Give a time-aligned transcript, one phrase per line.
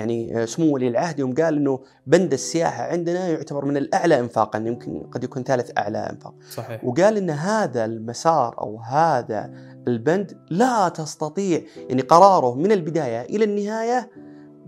[0.00, 5.00] يعني سمو ولي العهد يوم قال إنه بند السياحة عندنا يعتبر من الأعلى انفاقا يمكن
[5.12, 9.50] قد يكون ثالث أعلى إنفاق صحيح وقال إن هذا المسار أو هذا
[9.88, 14.10] البند لا تستطيع يعني قراره من البداية إلى النهاية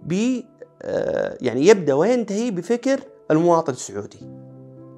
[0.03, 0.41] ب
[0.85, 4.19] آه، يعني يبدأ وينتهي بفكر المواطن السعودي.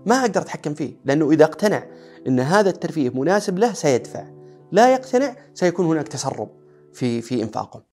[0.06, 1.84] ما أقدر أتحكم فيه لأنه إذا اقتنع
[2.26, 4.24] إن هذا الترفيه مناسب له سيدفع.
[4.72, 6.48] لا يقتنع سيكون هناك تسرب
[6.92, 7.93] في في إنفاقه.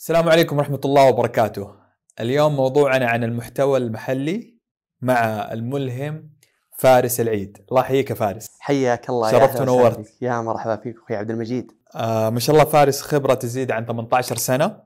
[0.00, 1.74] السلام عليكم ورحمة الله وبركاته.
[2.20, 4.58] اليوم موضوعنا عن المحتوى المحلي
[5.00, 6.30] مع الملهم
[6.78, 8.50] فارس العيد، الله يحييك يا فارس.
[8.58, 10.22] حياك الله شرفت ونورت.
[10.22, 11.72] يا مرحبا فيك أخوي عبد المجيد.
[11.94, 14.82] آه ما شاء الله فارس خبرة تزيد عن 18 سنة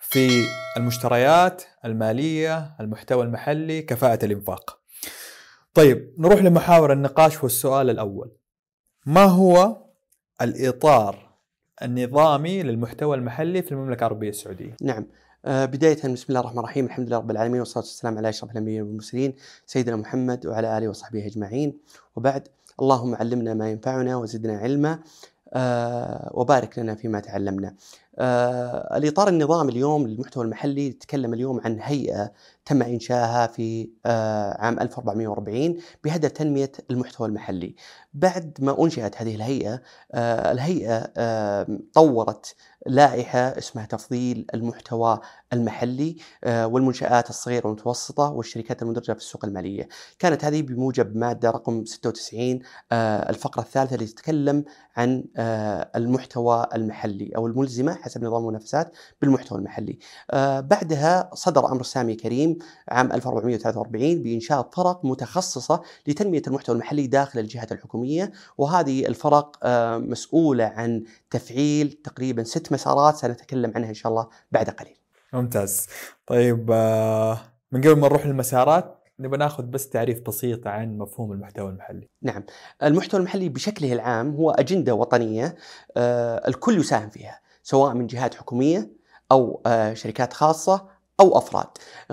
[0.00, 0.44] في
[0.76, 4.78] المشتريات المالية، المحتوى المحلي، كفاءة الإنفاق.
[5.74, 8.36] طيب نروح لمحاور النقاش والسؤال الأول.
[9.06, 9.76] ما هو
[10.42, 11.27] الإطار
[11.82, 15.06] النظامي للمحتوى المحلي في المملكة العربية السعودية؟ نعم.
[15.44, 16.84] آه، بداية بسم الله الرحمن الرحيم.
[16.84, 19.34] الحمد لله رب العالمين والصلاة والسلام على أشرف الأنبياء والمرسلين
[19.66, 21.78] سيدنا محمد وعلى آله وصحبه أجمعين.
[22.16, 22.48] وبعد
[22.80, 24.98] اللهم علمنا ما ينفعنا وزدنا علما.
[26.32, 27.74] وبارك لنا فيما تعلمنا.
[28.18, 32.32] آه، الإطار النظامي اليوم للمحتوى المحلي نتكلم اليوم عن هيئة
[32.64, 37.74] تم إنشائها في آه، عام 1440 بهدف تنمية المحتوى المحلي.
[38.14, 39.82] بعد ما أنشئت هذه الهيئة
[40.12, 42.54] آه، الهيئة آه، طورت
[42.86, 45.20] لائحة اسمها تفضيل المحتوى
[45.52, 49.88] المحلي آه، والمنشآت الصغيرة والمتوسطة والشركات المندرجة في السوق المالية.
[50.18, 52.60] كانت هذه بموجب مادة رقم 96
[52.92, 54.64] آه، الفقرة الثالثة اللي تتكلم
[54.96, 59.98] عن آه، المحتوى المحلي أو الملزمة حسب نظام المنافسات بالمحتوى المحلي.
[60.60, 67.72] بعدها صدر أمر سامي كريم عام 1443 بإنشاء فرق متخصصة لتنمية المحتوى المحلي داخل الجهات
[67.72, 69.56] الحكومية وهذه الفرق
[69.98, 74.96] مسؤولة عن تفعيل تقريبا ست مسارات سنتكلم عنها إن شاء الله بعد قليل
[75.32, 75.86] ممتاز.
[76.26, 77.38] طيب آه
[77.72, 82.08] من قبل ما نروح للمسارات نبغى ناخذ بس تعريف بسيط عن مفهوم المحتوى المحلي.
[82.22, 82.44] نعم
[82.82, 85.56] المحتوى المحلي بشكله العام هو أجندة وطنية
[85.96, 88.90] آه، الكل يساهم فيها سواء من جهات حكومية
[89.32, 90.88] أو آه، شركات خاصة
[91.20, 91.66] أو أفراد.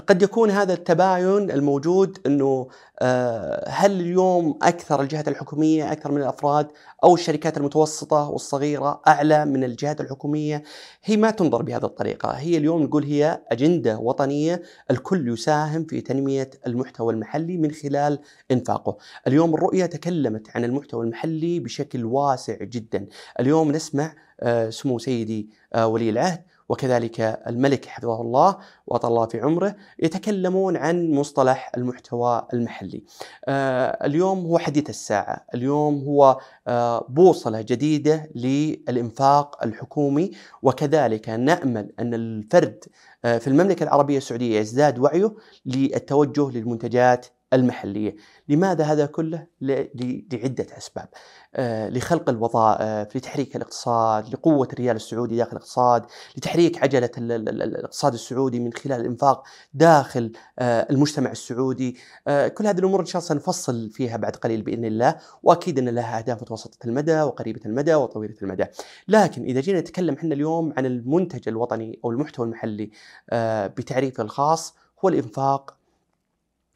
[0.07, 2.67] قد يكون هذا التباين الموجود أنه
[2.99, 6.67] آه، هل اليوم أكثر الجهات الحكومية أكثر من الأفراد
[7.03, 10.63] أو الشركات المتوسطة والصغيرة أعلى من الجهات الحكومية
[11.03, 12.29] هي ما تنظر بهذه الطريقة.
[12.29, 14.61] هي اليوم نقول هي أجندة وطنية
[14.91, 18.19] الكل يساهم في تنمية المحتوى المحلي من خلال
[18.51, 18.97] إنفاقه.
[19.27, 23.07] اليوم الرؤية تكلمت عن المحتوى المحلي بشكل واسع جدا.
[23.39, 28.57] اليوم نسمع آه، سمو سيدي آه، ولي العهد وكذلك الملك حفظه الله
[29.05, 33.03] الله في عمره يتكلمون عن مصطلح المحتوى المحلي.
[33.45, 35.45] آه، اليوم هو حديث الساعة.
[35.53, 36.37] اليوم هو
[36.67, 40.31] آه، بوصلة جديدة للإنفاق الحكومي.
[40.61, 42.85] وكذلك نأمل أن الفرد
[43.25, 48.15] آه، في المملكة العربية السعودية يزداد وعيه للتوجه للمنتجات المحلية.
[48.49, 51.07] لماذا هذا كله؟ لعدة أسباب.
[51.55, 56.05] آه، لخلق الوظائف لتحريك الاقتصاد لقوة الريال السعودي داخل الاقتصاد
[56.37, 61.97] لتحريك عجلة ال- ال- ال- الاقتصاد السعودي من خلال الإنفاق داخل آه، المجتمع السعودي.
[62.27, 65.89] آه، كل هذه الأمور إن شاء الله سنفصل فيها بعد قليل بإذن الله وأكيد أن
[65.89, 68.65] لها أهداف متوسطة المدى وقريبة المدى وطويلة المدى.
[69.07, 72.91] لكن إذا جينا نتكلم إحنا اليوم عن المنتج الوطني أو المحتوى المحلي
[73.29, 75.77] آه، بتعريفه الخاص هو الإنفاق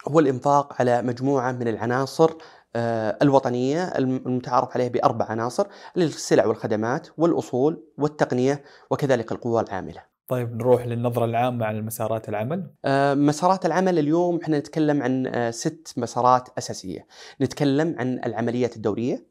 [0.07, 2.31] هو الإنفاق على مجموعة من العناصر
[2.75, 5.67] آه، الوطنية الم- المتعارف عليها بأربع عناصر
[5.97, 12.71] السلع والخدمات والأصول والتقنية وكذلك القوى العاملة طيب نروح للنظرة العامة عن مسارات العمل.
[12.85, 17.07] آه، مسارات العمل اليوم إحنا نتكلم عن آه، ست مسارات أساسية
[17.41, 19.25] نتكلم عن العمليات الدورية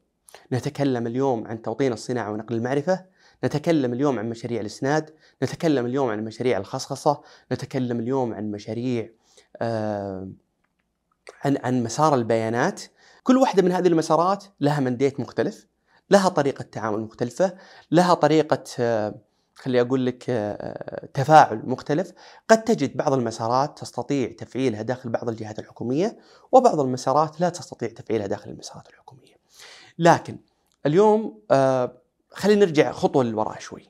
[0.53, 3.05] نتكلم اليوم عن توطين الصناعة ونقل المعرفة
[3.45, 5.09] نتكلم اليوم عن مشاريع الإسناد
[5.43, 9.09] نتكلم اليوم عن مشاريع الخصخصة نتكلم اليوم عن مشاريع
[9.61, 10.27] آه،
[11.45, 12.81] عن عن مسار البيانات.
[13.23, 15.65] كل واحدة من هذه المسارات لها منديت مختلف
[16.11, 17.53] لها طريقة تعامل مختلفة
[17.91, 19.15] لها طريقة آه،
[19.55, 22.11] خلي أقول لك آه، تفاعل مختلف.
[22.47, 26.17] قد تجد بعض المسارات تستطيع تفعيلها داخل بعض الجهات الحكومية
[26.51, 29.33] وبعض المسارات لا تستطيع تفعيلها داخل المسارات الحكومية.
[29.99, 30.37] لكن
[30.85, 32.01] اليوم آه،
[32.31, 33.89] خلينا نرجع خطوة للوراء شوي.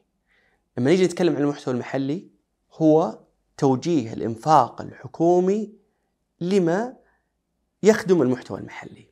[0.78, 2.30] لما نيجي نتكلم عن المحتوى المحلي
[2.74, 3.20] هو
[3.58, 5.74] توجيه الإنفاق الحكومي
[6.42, 6.96] لما
[7.84, 9.08] يخدم المحتوى المحلي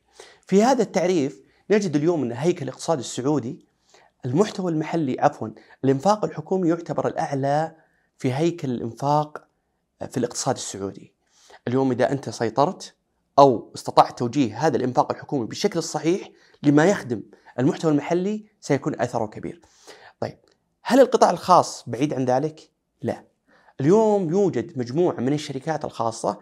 [0.46, 3.66] في هذا التعريف نجد اليوم أن هيكل الاقتصاد السعودي
[4.24, 5.48] المحتوى المحلي عفوا
[5.84, 7.76] الإنفاق الحكومي يعتبر الأعلى
[8.18, 9.48] في هيكل الإنفاق
[10.10, 11.12] في الاقتصاد السعودي
[11.68, 12.94] اليوم إذا أنت سيطرت
[13.38, 16.30] أو استطعت توجيه هذا الإنفاق الحكومي بالشكل الصحيح
[16.62, 17.22] لما يخدم
[17.58, 19.60] المحتوى المحلي سيكون أثره كبير.
[20.20, 20.38] طيب
[20.82, 22.70] هل القطاع الخاص بعيد عن ذلك؟
[23.02, 23.24] لا.
[23.80, 26.38] اليوم يوجد مجموعة من الشركات الخاصة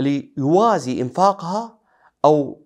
[0.00, 1.78] اللي يوازي إنفاقها
[2.24, 2.62] أو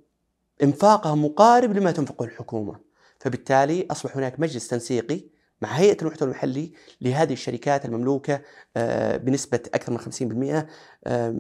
[0.62, 2.80] إنفاقها مقارب لما تنفقه الحكومة.
[3.20, 8.40] فبالتالي أصبح هناك مجلس تنسيقي مع هيئة المحتوى المحلي لهذه الشركات المملوكة
[8.76, 10.66] آه، بنسبة أكثر من 50%
[11.04, 11.34] آه،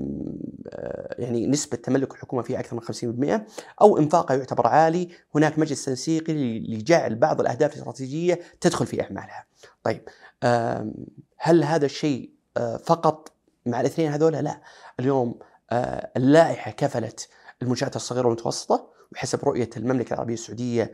[1.18, 3.46] يعني نسبة تملك الحكومة فيها أكثر من 50%
[3.80, 9.46] أو إنفاقها يعتبر عالي، هناك مجلس تنسيقي لجعل بعض الأهداف الاستراتيجية تدخل في أعمالها.
[9.82, 10.02] طيب
[11.38, 13.32] هل هذا الشيء آه، فقط
[13.66, 14.60] مع الاثنين هذول؟ لا،
[15.00, 15.38] اليوم
[16.16, 17.28] اللائحة كفلت
[17.62, 20.92] المنشآت الصغيرة والمتوسطة وحسب رؤية المملكة العربية السعودية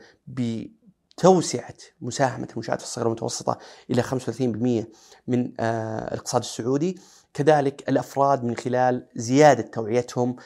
[1.16, 3.58] توسعة مساهمة المنشآت الصغيرة والمتوسطة
[3.90, 4.84] إلى 35%
[5.26, 7.00] من آه، الاقتصاد السعودي.
[7.34, 10.36] كذلك الأفراد من خلال زيادة توعيتهم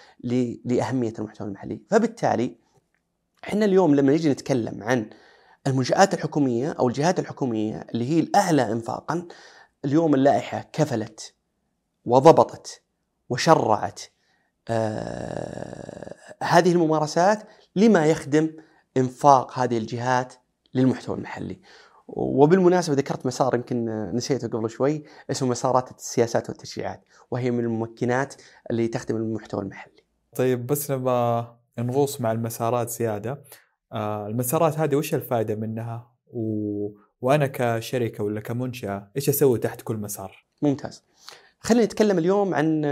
[0.64, 1.80] لأهمية المحتوى المحلي.
[1.90, 2.56] فبالتالي
[3.44, 5.10] إحنا اليوم لما نجي نتكلم عن
[5.66, 9.28] المنشآت الحكومية أو الجهات الحكومية اللي هي الأعلى إنفاقا
[9.84, 11.34] اليوم اللائحة كفلت
[12.04, 12.82] وضبطت
[13.28, 14.15] وشرعت آه
[16.42, 17.42] هذه الممارسات
[17.76, 18.50] لما يخدم
[18.96, 20.34] إنفاق هذه الجهات
[20.74, 21.60] للمحتوى المحلي.
[22.08, 28.34] وبالمناسبة ذكرت مسار يمكن نسيته قبل شوي اسمه مسارات السياسات والتشريعات وهي من الممكنات
[28.70, 30.04] اللي تخدم المحتوى المحلي.
[30.36, 33.42] طيب بس نبغى نغوص مع المسارات زيادة.
[33.92, 36.88] آه المسارات هذه وش الفائدة منها؟ و...
[37.20, 41.04] وأنا كشركة ولا كمنشأة إيش أسوي تحت كل مسار؟ ممتاز.
[41.60, 42.82] خلينا نتكلم اليوم عن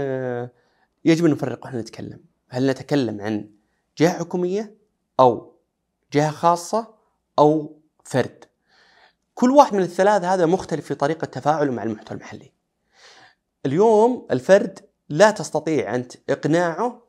[1.05, 2.19] يجب أن نفرق وإحنا نتكلم.
[2.49, 3.49] هل نتكلم عن
[3.97, 4.77] جهة حكومية
[5.19, 5.55] أو
[6.13, 6.93] جهة خاصة
[7.39, 8.45] أو فرد؟
[9.33, 12.51] كل واحد من الثلاث هذا مختلف في طريقة تفاعله مع المحتوى المحلي.
[13.65, 14.79] اليوم الفرد
[15.09, 17.01] لا تستطيع أنت إقناعه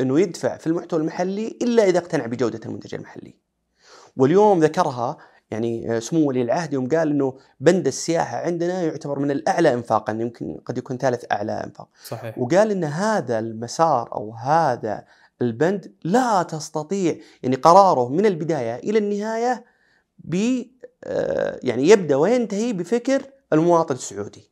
[0.00, 3.34] أنه يدفع في المحتوى المحلي إلا إذا اقتنع بجودة المنتج المحلي.
[4.16, 5.16] واليوم ذكرها
[5.50, 10.60] يعني سمو ولي العهد يوم قال إنه بند السياحة عندنا يعتبر من الأعلى انفاقا يمكن
[10.66, 11.88] قد يكون ثالث أعلى إنفاق.
[12.04, 12.38] صحيح.
[12.38, 15.04] وقال إن هذا المسار أو هذا
[15.42, 19.64] البند لا تستطيع يعني قراره من البداية إلى النهاية
[20.18, 20.62] ب
[21.04, 23.22] آه، يعني يبدأ وينتهي بفكر
[23.52, 24.50] المواطن السعودي.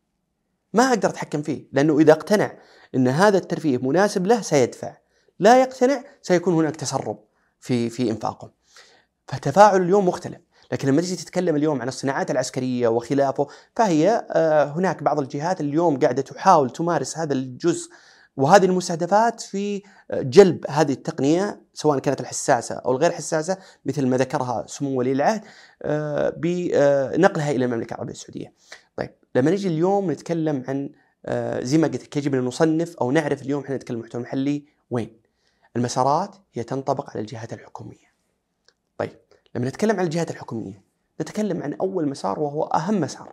[0.72, 2.52] ما أقدر أتحكم فيه لأنه إذا اقتنع
[2.94, 4.96] إن هذا الترفيه مناسب له سيدفع.
[5.38, 7.18] لا يقتنع سيكون هناك تسرب
[7.60, 8.50] في في إنفاقه.
[9.26, 10.40] فتفاعل اليوم مختلف.
[10.74, 15.98] لكن لما تجي تتكلم اليوم عن الصناعات العسكرية وخلافه فهي آه، هناك بعض الجهات اليوم
[15.98, 17.90] قاعدة تحاول تمارس هذا الجزء
[18.36, 19.82] وهذه المستهدفات في
[20.12, 25.44] جلب هذه التقنية سواء كانت الحساسة أو الغير حساسة مثل ما ذكرها سمو ولي العهد
[25.82, 28.52] آه، بنقلها إلى المملكة العربية السعودية.
[28.96, 30.90] طيب لما نجي اليوم نتكلم عن
[31.26, 34.64] آه، زي ما قلت لك يجب أن نصنف أو نعرف اليوم إحنا نتكلم المحتوى المحلي
[34.90, 35.20] وين؟
[35.76, 38.13] المسارات هي تنطبق على الجهات الحكومية.
[39.54, 40.82] لما نتكلم عن الجهات الحكومية
[41.20, 43.32] نتكلم عن أول مسار وهو أهم مسار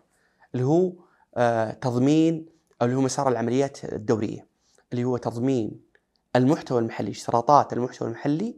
[0.53, 0.93] اللي هو
[1.35, 2.45] آه، تضمين
[2.81, 4.47] أو اللي هو مسار العمليات الدورية.
[4.91, 5.81] اللي هو تضمين
[6.35, 8.55] المحتوى المحلي اشتراطات المحتوى المحلي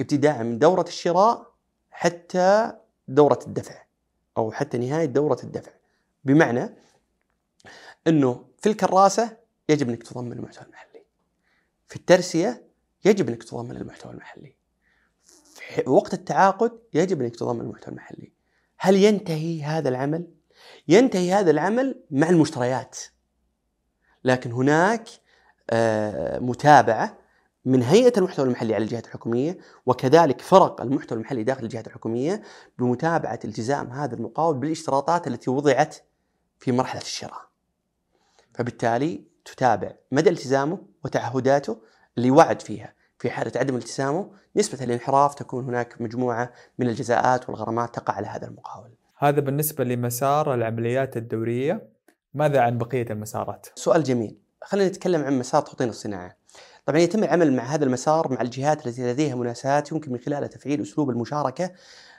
[0.00, 1.54] ابتداء من دورة الشراء
[1.90, 2.72] حتى
[3.08, 3.82] دورة الدفع
[4.36, 5.72] أو حتى نهاية دورة الدفع
[6.24, 6.74] بمعنى
[8.06, 9.36] أنه في الكراسة
[9.68, 11.04] يجب أنك تضمن المحتوى المحلي
[11.88, 12.68] في الترسية
[13.04, 14.56] يجب أنك تضمن المحتوى المحلي
[15.86, 18.32] وقت التعاقد يجب أنك تضمن المحتوى المحلي
[18.78, 20.26] هل ينتهي هذا العمل؟
[20.88, 22.98] ينتهي هذا العمل مع المشتريات
[24.24, 25.08] لكن هناك
[25.70, 27.18] آه، متابعة
[27.64, 32.42] من هيئة المحتوى المحلي على الجهات الحكومية وكذلك فرق المحتوى المحلي داخل الجهات الحكومية
[32.78, 35.96] بمتابعة التزام هذا المقاول بالاشتراطات التي وضعت
[36.58, 37.48] في مرحلة الشراء.
[38.54, 41.82] فبالتالي تتابع مدى التزامه وتعهداته
[42.18, 47.94] اللي وعد فيها في حالة عدم التزامه نسبة الانحراف تكون هناك مجموعة من الجزاءات والغرامات
[47.94, 48.90] تقع على هذا المقاول.
[49.18, 51.88] هذا بالنسبة لمسار العمليات الدورية
[52.34, 54.36] ماذا عن بقية المسارات؟ سؤال جميل.
[54.62, 56.36] خلينا نتكلم عن مسار توطين الصناعة.
[56.86, 60.82] طبعا يتم العمل مع هذا المسار مع الجهات التي لديها مناسبات يمكن من خلالها تفعيل
[60.82, 61.70] أسلوب المشاركة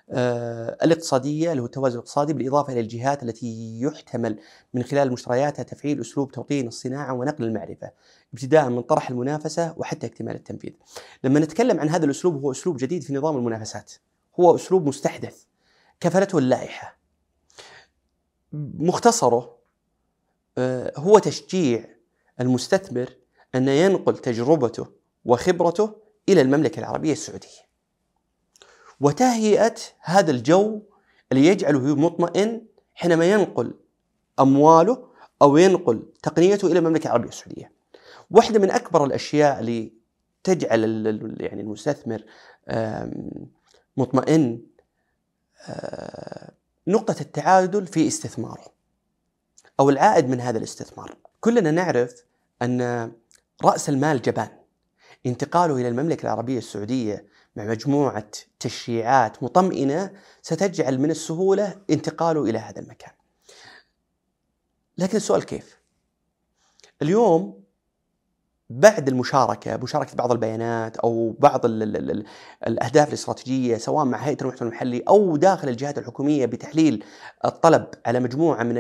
[0.10, 4.40] الاقتصادية اللي هو التوازن الاقتصادي بالإضافة إلى الجهات التي يحتمل
[4.74, 7.92] من خلال مشترياتها تفعيل أسلوب توطين الصناعة ونقل المعرفة
[8.34, 10.72] ابتداء من طرح المنافسة وحتى اكتمال التنفيذ.
[11.24, 13.94] لما نتكلم عن هذا الأسلوب هو أسلوب جديد في نظام المنافسات.
[14.40, 15.44] هو أسلوب مستحدث
[16.00, 16.98] كفلته اللائحة.
[18.80, 19.56] مختصره
[20.58, 21.86] آه هو تشجيع
[22.40, 23.10] المستثمر
[23.56, 24.88] أن ينقل تجربته
[25.26, 25.96] وخبرته
[26.30, 27.66] إلى المملكة العربية السعودية
[29.02, 30.82] وتهيئة هذا الجو
[31.32, 32.62] اللي يجعله مطمئن
[32.94, 33.74] حينما ينقل
[34.40, 35.08] أمواله
[35.42, 37.72] أو ينقل تقنيته إلى المملكة العربية السعودية.
[38.32, 39.94] واحدة من أكبر الأشياء اللي
[40.44, 40.84] تجعل
[41.40, 42.24] يعني المستثمر
[43.98, 44.62] مطمئن
[45.70, 46.52] آه،
[46.88, 48.66] نقطة التعادل في استثماره
[49.80, 51.18] أو العائد من هذا الاستثمار.
[51.40, 52.24] كلنا نعرف
[52.62, 53.12] أن
[53.64, 54.50] رأس المال جبان.
[55.26, 57.26] انتقاله إلى المملكة العربية السعودية
[57.56, 63.12] مع مجموعة تشريعات مطمئنة ستجعل من السهولة انتقاله إلى هذا المكان
[64.98, 65.80] لكن السؤال كيف؟
[67.02, 67.65] اليوم
[68.70, 72.26] بعد المشاركة مشاركة بعض البيانات أو بعض ال ال ال
[72.68, 77.04] الأهداف الاستراتيجية سواء مع هيئة المحتوى المحلي أو داخل الجهات الحكومية بتحليل
[77.46, 78.76] الطلب على مجموعة من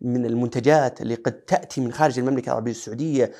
[0.00, 3.32] من المنتجات اللي قد تأتي من خارج المملكة العربية السعودية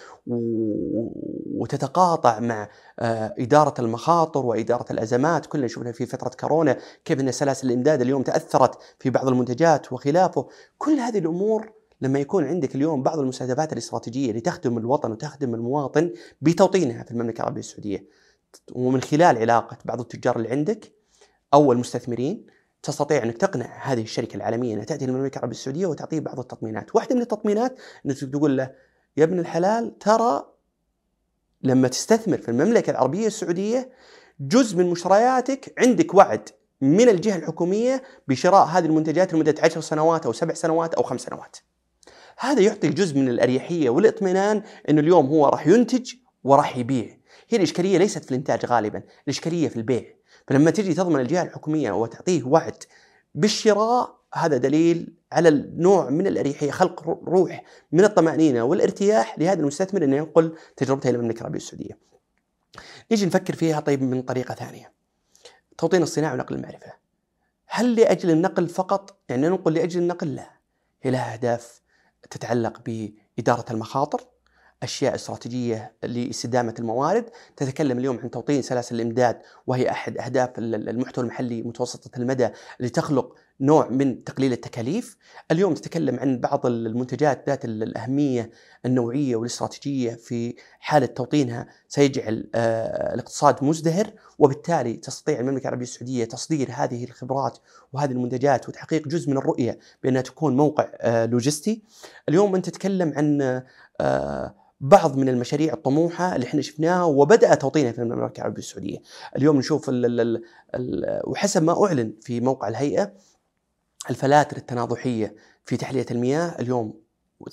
[1.56, 7.68] وتتقاطع مع آه، إدارة المخاطر وإدارة الأزمات كلنا شفنا في فترة كورونا كيف أن سلاسل
[7.68, 10.48] الإمداد اليوم تأثرت في بعض المنتجات وخلافه.
[10.78, 16.12] كل هذه الأمور لما يكون عندك اليوم بعض المستهدفات الاستراتيجية اللي تخدم الوطن وتخدم المواطن
[16.40, 18.06] بتوطينها في المملكة العربية السعودية
[18.72, 20.92] ومن خلال علاقة بعض التجار اللي عندك
[21.54, 22.46] أو المستثمرين
[22.82, 27.14] تستطيع أنك تقنع هذه الشركة العالمية أنها تأتي للمملكة العربية السعودية وتعطيه بعض التطمينات، واحدة
[27.14, 28.74] من التطمينات إنك تقول له
[29.16, 30.46] يا ابن الحلال ترى
[31.62, 33.90] لما تستثمر في المملكة العربية السعودية
[34.40, 36.48] جزء من مشترياتك عندك وعد
[36.80, 41.56] من الجهة الحكومية بشراء هذه المنتجات لمدة 10 سنوات أو سبع سنوات أو خمس سنوات.
[42.40, 47.16] هذا يعطي جزء من الأريحية والاطمئنان إنه اليوم هو راح ينتج وراح يبيع
[47.48, 50.04] هي الإشكالية ليست في الإنتاج غالبا الإشكالية في البيع
[50.48, 52.84] فلما تجي تضمن الجهة الحكومية وتعطيه وعد
[53.34, 60.16] بالشراء هذا دليل على النوع من الأريحية خلق روح من الطمأنينة والارتياح لهذا المستثمر إنه
[60.16, 61.98] ينقل تجربته إلى المملكة العربية السعودية.
[63.10, 64.92] نيجي نفكر فيها طيب من طريقة ثانية.
[65.78, 66.92] توطين الصناعة ونقل المعرفة.
[67.66, 70.50] هل لأجل النقل فقط؟ يعني ننقل لأجل النقل؟ لا.
[71.02, 71.79] هي لها أهداف
[72.30, 74.20] تتعلق بإدارة المخاطر.
[74.82, 77.24] أشياء استراتيجية لاستدامة الموارد.
[77.56, 82.48] تتكلم اليوم عن توطين سلاسل الإمداد وهي أحد أهداف المحتوى المحلي متوسطة المدى
[82.80, 85.16] لتخلق نوع من تقليل التكاليف.
[85.50, 88.50] اليوم تتكلم عن بعض المنتجات ذات الأهمية
[88.86, 91.66] النوعية والاستراتيجية في حالة توطينها.
[91.88, 97.58] سيجعل آه، الاقتصاد مزدهر وبالتالي تستطيع المملكة العربية السعودية تصدير هذه الخبرات
[97.92, 101.82] وهذه المنتجات وتحقيق جزء من الرؤية بأنها تكون موقع آه، لوجستي.
[102.28, 103.62] اليوم أنت تتكلم عن
[104.00, 108.98] آه، بعض من المشاريع الطموحة اللي إحنا شفناها وبدأ توطينها في المملكة العربية السعودية.
[109.36, 110.42] اليوم نشوف ال ال
[110.74, 113.12] ال وحسب ما أعلن في موقع الهيئة
[114.10, 115.34] الفلاتر التناضحية
[115.64, 117.00] في تحلية المياه اليوم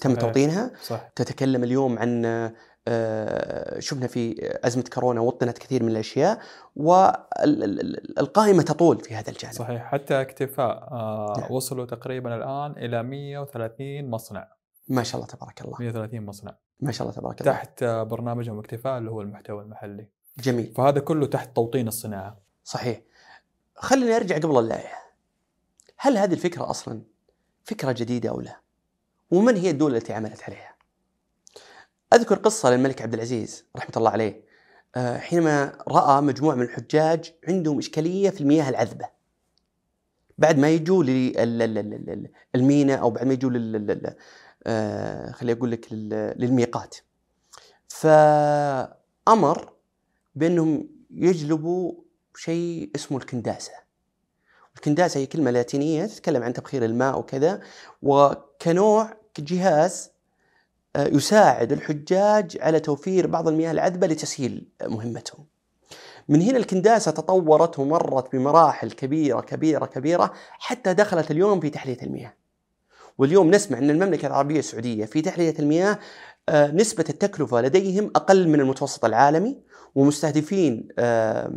[0.02, 0.20] تم صحيح.
[0.20, 1.10] توطينها صح.
[1.16, 2.26] تتكلم اليوم عن
[2.88, 6.40] آه، شفنا في أزمة كورونا وطنت كثير من الأشياء
[6.76, 9.54] والقائمة تطول في هذا الجانب.
[9.54, 11.52] صحيح حتى اكتفاء آه، نعم.
[11.52, 14.48] وصلوا تقريبا الآن إلى 130 مصنع.
[14.88, 15.78] ما شاء الله تبارك الله.
[15.80, 16.56] 130 مصنع.
[16.80, 17.54] ما شاء الله تبارك الله.
[17.54, 20.08] تحت برنامجهم اكتفاء اللي هو المحتوى المحلي.
[20.40, 20.74] جميل.
[20.78, 22.38] فهذا كله تحت توطين الصناعة.
[22.64, 23.02] صحيح.
[23.76, 25.14] خليني أرجع قبل اللائحة.
[25.98, 27.02] هل هذه الفكرة أصلا
[27.64, 28.60] فكرة جديدة أو لا؟
[29.32, 30.76] ومن هي الدول التي عملت عليها؟
[32.14, 34.48] أذكر قصة للملك عبد العزيز رحمة الله عليه
[34.96, 39.10] آه، حينما رأى مجموعة من الحجاج عندهم إشكالية في المياه العذبة.
[40.38, 41.04] بعد ما يجوا
[42.56, 43.52] للميناء أو بعد ما يجوا
[45.32, 45.88] خليني أقول لك
[46.40, 46.96] للميقات.
[47.88, 49.74] فأمر
[50.36, 51.94] بأنهم يجلبوا
[52.36, 53.72] شيء اسمه الكنداسة.
[54.76, 57.62] الكنداسة هي كلمة لاتينية تتكلم عن تبخير الماء وكذا
[58.02, 60.12] وكنوع جهاز
[60.96, 65.46] آه، يساعد الحجاج على توفير بعض المياه العذبة لتسهيل مهمتهم.
[66.28, 72.34] من هنا الكنداسة تطورت ومرت بمراحل كبيرة كبيرة كبيرة حتى دخلت اليوم في تحلية المياه.
[73.18, 76.00] واليوم نسمع أن المملكة العربية السعودية في تحلية المياه
[76.50, 79.58] آه، نسبة التكلفة لديهم أقل من المتوسط العالمي
[79.96, 81.52] ومستهدفين آه،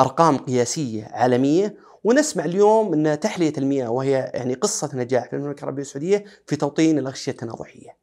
[0.00, 5.82] أرقام قياسية عالمية ونسمع اليوم أن تحلية المياه وهي يعني قصة نجاح في المملكة العربية
[5.82, 7.96] السعودية في توطين الأغشية التناضحية.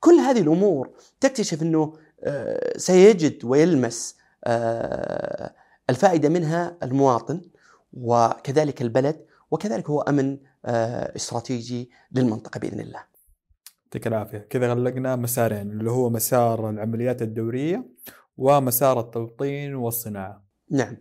[0.00, 0.90] كل هذه الأمور
[1.20, 1.92] تكتشف أنه
[2.24, 4.16] آه، سيجد ويلمس
[5.90, 7.40] الفائدة منها المواطن
[7.92, 13.00] وكذلك البلد وكذلك هو أمن آه، استراتيجي للمنطقة بإذن الله.
[13.84, 17.86] يعطيك العافية، كذا غلقنا مسارين اللي هو مسار العمليات الدورية
[18.36, 20.42] ومسار التوطين والصناعة.
[20.70, 20.96] نعم.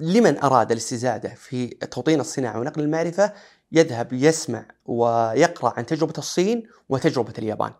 [0.00, 3.32] لمن أراد الاستزادة في توطين الصناعة ونقل المعرفة
[3.72, 7.72] يذهب يسمع ويقرأ عن تجربة الصين وتجربة اليابان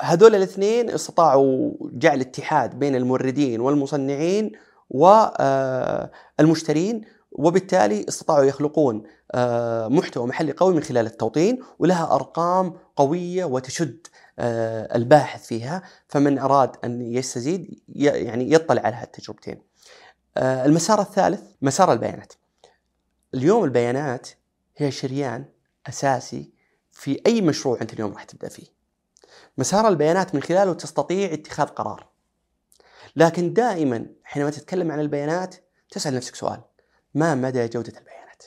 [0.00, 4.52] هذول الاثنين استطاعوا جعل اتحاد بين الموردين والمصنعين
[4.90, 13.44] والمشترين آه، وبالتالي استطاعوا يخلقون آه، محتوى محلي قوي من خلال التوطين ولها أرقام قوية
[13.44, 14.06] وتشد
[14.38, 19.62] آه، الباحث فيها فمن أراد أن يستزيد يعني يطلع على هالتجربتين.
[20.38, 22.32] المسار الثالث مسار البيانات.
[23.34, 24.28] اليوم البيانات
[24.76, 25.44] هي شريان
[25.88, 26.52] أساسي
[26.92, 28.66] في أي مشروع أنت اليوم راح تبدأ فيه.
[29.58, 32.08] مسار البيانات من خلاله تستطيع اتخاذ قرار.
[33.16, 35.54] لكن دائما حينما تتكلم عن البيانات
[35.90, 36.60] تسأل نفسك سؤال
[37.14, 38.42] ما مدى جودة البيانات؟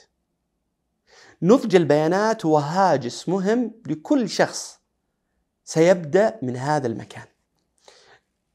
[1.42, 4.80] نضج البيانات هو هاجس مهم لكل شخص
[5.64, 7.24] سيبدأ من هذا المكان.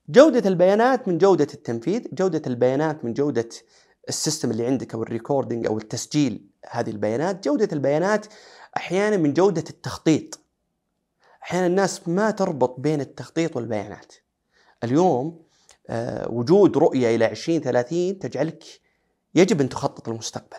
[0.10, 3.50] جودة البيانات من جودة التنفيذ، جودة البيانات من جودة
[4.10, 8.26] ال system اللي عندك أو ال recording أو التسجيل هذه البيانات، جودة البيانات
[8.78, 10.40] أحيانا من جودة التخطيط.
[11.44, 14.14] أحيانا الناس ما تربط بين التخطيط والبيانات.
[14.84, 15.42] اليوم
[15.90, 18.64] آه، وجود رؤية إلى 2030 تجعلك
[19.36, 20.58] يجب أن تخطط للمستقبل.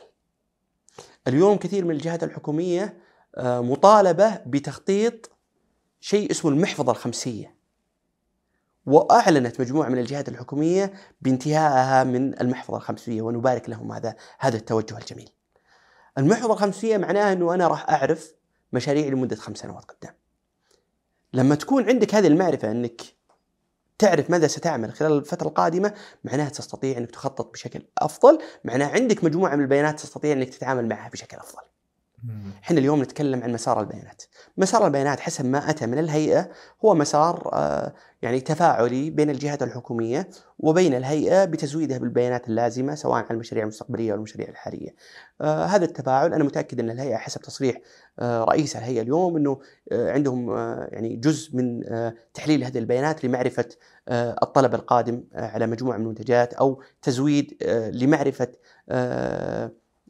[1.28, 2.98] اليوم كثير من الجهات الحكومية
[3.34, 5.30] آه، مطالبة بتخطيط
[6.00, 7.54] شيء اسمه المحفظة الخمسية.
[8.86, 15.30] وأعلنت مجموعة من الجهات الحكومية بانتهائها من المحفظة الخمسية ونبارك لهم هذا هذا التوجه الجميل.
[16.18, 18.34] المحفظة الخمسية معناها أنه أنا راح أعرف
[18.72, 20.14] مشاريعي لمدة خمس سنوات قدام.
[21.32, 23.02] لما تكون عندك هذه المعرفة أنك
[24.02, 25.94] تعرف ماذا ستعمل خلال الفترة القادمة
[26.24, 31.08] معناها تستطيع أنك تخطط بشكل أفضل، معناها عندك مجموعة من البيانات تستطيع أنك تتعامل معها
[31.08, 31.71] بشكل أفضل.
[32.62, 34.22] إحنا اليوم نتكلم عن مسار البيانات.
[34.56, 36.50] مسار البيانات حسب ما أتى من الهيئة
[36.84, 43.24] هو مسار آه، يعني تفاعلي بين الجهات الحكومية وبين الهيئة بتزويدها بالبيانات اللازمة سواء عن
[43.30, 44.94] المشاريع المستقبلية أو المشاريع الحالية.
[45.40, 47.80] آه، هذا التفاعل أنا متأكد أن الهيئة حسب تصريح
[48.18, 49.60] آه، رئيس الهيئة اليوم أنه
[49.92, 50.50] عندهم
[50.92, 51.82] يعني جزء من
[52.34, 53.68] تحليل هذه البيانات لمعرفة
[54.42, 57.56] الطلب القادم على مجموعة من المنتجات أو تزويد
[57.92, 58.48] لمعرفة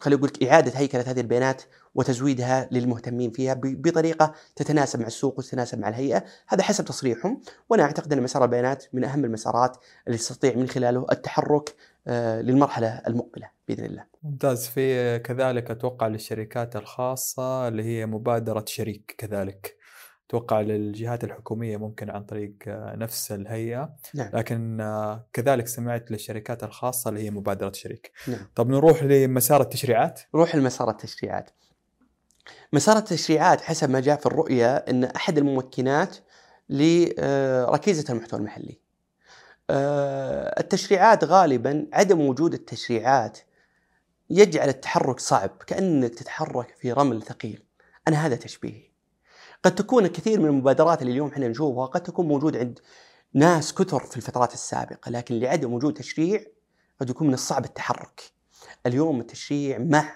[0.02, 1.62] خلينا نقول إعادة هيكلة هذه البيانات
[1.94, 8.12] وتزويدها للمهتمين فيها بطريقة تتناسب مع السوق وتتناسب مع الهيئة، هذا حسب تصريحهم، وأنا أعتقد
[8.12, 11.74] أن مسار البيانات من أهم المسارات اللي تستطيع من خلاله التحرك
[12.06, 14.04] آه، للمرحلة المقبلة بإذن الله.
[14.22, 19.82] ممتاز في كذلك أتوقع للشركات الخاصة اللي هي مبادرة شريك كذلك.
[20.32, 24.30] أتوقع للجهات الحكومية ممكن عن طريق آه، نفس الهيئة نعم.
[24.34, 28.46] لكن آه، كذلك سمعت للشركات الخاصة اللي هي مبادرة شريك نعم.
[28.54, 31.50] طب نروح لمسار التشريعات نروح لمسار التشريعات
[32.72, 36.16] مسار التشريعات حسب ما جاء في الرؤية إن أحد الممكنات
[36.68, 38.78] لركيزه آه، المحتوى المحلي.
[40.60, 43.38] التشريعات غالبا عدم وجود التشريعات
[44.30, 47.62] يجعل التحرك صعب كأنك تتحرك في رمل ثقيل.
[48.08, 48.92] أنا هذا تشبيهي.
[49.62, 52.78] قد تكون الكثير من المبادرات اللي اليوم إحنا نشوفها قد تكون موجود عند
[53.34, 56.44] ناس كثر في الفترات السابقة لكن لعدم وجود تشريع
[57.00, 58.22] قد يكون من الصعب التحرك.
[58.86, 60.14] اليوم التشريع مع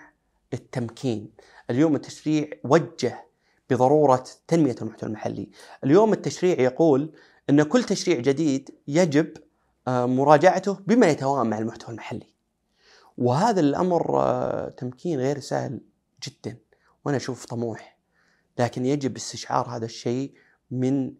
[0.54, 1.30] التمكين،
[1.70, 3.26] اليوم التشريع وجه
[3.70, 5.50] بضرورة تنمية المحتوى المحلي،
[5.84, 7.12] اليوم التشريع يقول
[7.50, 9.32] إن كل تشريع جديد يجب
[9.88, 12.34] آه، مراجعته بما يتوائم مع المحتوى المحلي.
[13.18, 15.80] وهذا الأمر آه، تمكين غير سهل
[16.28, 16.56] جدا
[17.04, 17.98] وأنا أشوف طموح.
[18.58, 20.34] لكن يجب استشعار هذا الشيء
[20.70, 21.14] من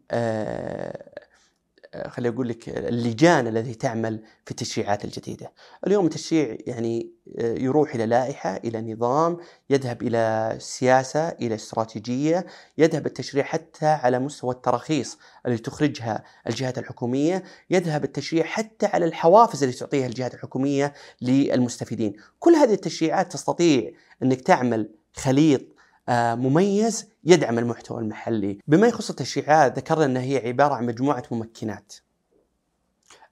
[1.96, 5.52] آه، آه، خليني أقول لك اللجان التي تعمل في التشريعات الجديدة.
[5.87, 9.37] اليوم التشريع يعني آه، يروح إلى لائحة، إلى نظام،
[9.70, 12.46] يذهب إلى سياسة، إلى استراتيجية،
[12.78, 19.62] يذهب التشريع حتى على مستوى التراخيص اللي تخرجها الجهات الحكومية، يذهب التشريع حتى على الحوافز
[19.62, 22.16] اللي تعطيها الجهات الحكومية للمستفيدين.
[22.38, 23.90] كل هذه التشريعات تستطيع
[24.22, 25.76] إنك تعمل خليط آه،
[26.09, 28.59] مميز يدعم المحتوى المحلي.
[28.66, 31.95] بما يخص التشريعات ذكرنا أنها هي عبارة عن مجموعة ممكنات.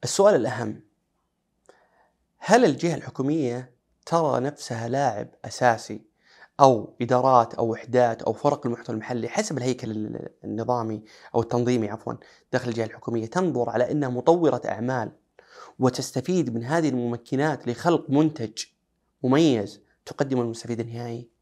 [0.04, 0.80] السؤال الأهم
[2.38, 3.74] هل الجهة الحكومية
[4.06, 6.02] ترى نفسها لاعب أساسي
[6.60, 11.02] أو إدارات أو وحدات أو فرق المحتوى المحلي حسب الهيكل النظامي
[11.34, 12.12] أو التنظيمي عفوا
[12.52, 15.12] داخل الجهة الحكومية؟ تنظر على أنها مطورة أعمال
[15.78, 18.64] وتستفيد من هذه الممكنات لخلق منتج
[19.22, 21.33] مميز تقدمه للمستفيد النهائي؟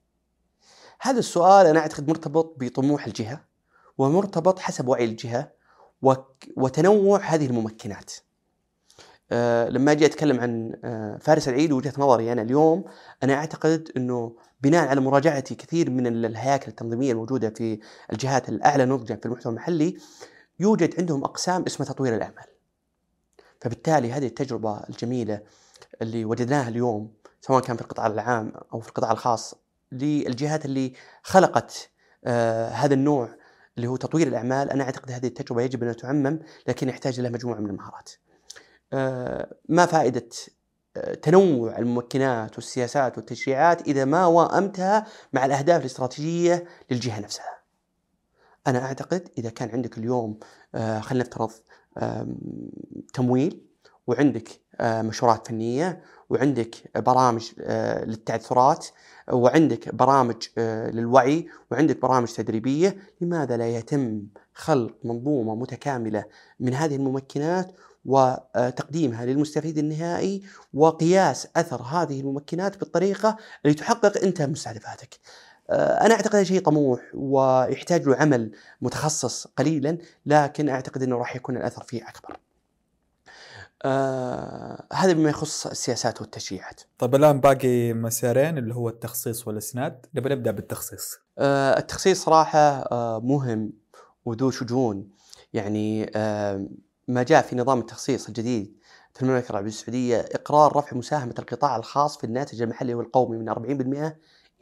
[1.04, 3.44] هذا السؤال أنا أعتقد مرتبط بطموح الجهة
[3.98, 5.52] ومرتبط حسب وعي الجهة
[6.56, 8.12] وتنوع هذه الممكنات.
[9.32, 12.84] أه لما أجي أتكلم عن أه فارس العيد وجهة نظري أنا اليوم
[13.22, 17.80] أنا أعتقد إنه بناء على مراجعتي كثير من الهياكل التنظيمية الموجودة في
[18.12, 19.96] الجهات الأعلى نضجا في المحتوى المحلي
[20.60, 22.46] يوجد عندهم أقسام اسمها تطوير الأعمال.
[23.60, 25.40] فبالتالي هذه التجربة الجميلة
[26.02, 29.61] اللي وجدناها اليوم سواء كان في القطاع العام أو في القطاع الخاص
[29.92, 31.90] للجهات اللي خلقت
[32.24, 33.36] آه هذا النوع
[33.76, 37.58] اللي هو تطوير الأعمال أنا أعتقد هذه التجربة يجب أن تعمم لكن يحتاج لها مجموعة
[37.58, 38.10] من المهارات.
[38.92, 40.28] آه ما فائدة
[40.96, 47.62] آه تنوع الممكنات والسياسات والتشريعات إذا ما وائمتها مع الأهداف الاستراتيجية للجهة نفسها.
[48.66, 50.38] أنا أعتقد إذا كان عندك اليوم
[50.74, 51.50] خلينا نفترض
[53.14, 53.66] تمويل
[54.06, 54.48] وعندك
[54.80, 56.02] مشورات فنية
[56.32, 58.86] وعندك برامج آه، للتعثرات
[59.32, 64.22] وعندك برامج آه، للوعي وعندك برامج تدريبية لماذا لا يتم
[64.54, 66.24] خلق منظومة متكاملة
[66.60, 67.72] من هذه الممكنات
[68.04, 70.42] وتقديمها للمستفيد النهائي
[70.74, 75.18] وقياس أثر هذه الممكنات بالطريقة اللي تحقق أنت مستهدفاتك.
[75.70, 81.36] آه، أنا أعتقد هذا شيء طموح ويحتاج له عمل متخصص قليلا لكن أعتقد إنه راح
[81.36, 82.36] يكون الأثر فيه أكبر.
[83.84, 86.80] آه هذا بما يخص السياسات والتشريعات.
[86.98, 91.18] طيب الآن باقي مسارين اللي هو التخصيص والإسناد، نبي نبدأ بالتخصيص.
[91.38, 93.72] آه التخصيص صراحة آه مهم
[94.24, 95.08] وذو شجون
[95.52, 96.66] يعني آه
[97.08, 98.76] ما جاء في نظام التخصيص الجديد
[99.14, 104.12] في المملكة العربية السعودية إقرار رفع مساهمة القطاع الخاص في الناتج المحلي والقومي من 40%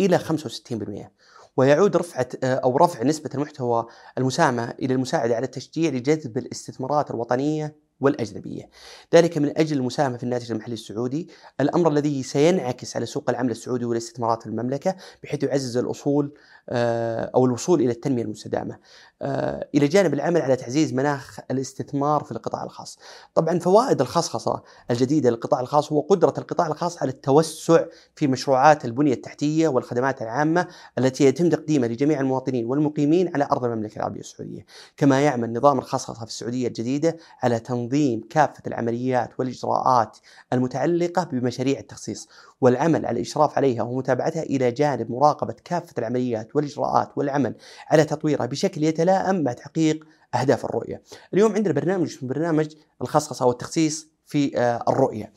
[0.01, 1.11] إلى 65%
[1.57, 3.87] ويعود رفعة أو رفع نسبة المحتوى
[4.19, 8.71] المساهمة إلى المساعدة على التشجيع لجذب الاستثمارات الوطنية والأجنبية.
[9.15, 11.29] ذلك من أجل المساهمة في الناتج المحلي السعودي.
[11.61, 16.33] الأمر الذي سينعكس على سوق العمل السعودي والاستثمارات في المملكة بحيث يعزز الأصول
[16.69, 18.79] آه، أو الوصول إلى التنمية المستدامة
[19.23, 22.99] آه، إلى جانب العمل على تعزيز مناخ الاستثمار في القطاع الخاص.
[23.35, 27.85] طبعا فوائد الخصخصة الجديدة للقطاع الخاص هو قدرة القطاع الخاص على التوسع
[28.17, 30.67] في مشروعات البنية التحتية والخدمات العامة
[30.99, 34.67] التي يتم تقديمها لجميع المواطنين والمقيمين على أرض المملكة العربية السعودية.
[34.97, 37.90] كما يعمل نظام الخصخصة في السعودية الجديدة على تنظيم
[38.31, 40.19] كافة العمليات والإجراءات
[40.53, 42.29] المتعلقة بمشاريع التخصيص
[42.61, 47.55] والعمل على الإشراف عليها ومتابعتها إلى جانب مراقبة كافة العمليات والإجراءات والعمل
[47.89, 51.03] على تطويرها بشكل يتلائم مع تحقيق أهداف الرؤية.
[51.35, 55.33] اليوم عندنا برنامج اسمه برنامج الخصخصة أو التخصيص في آه، الرؤية.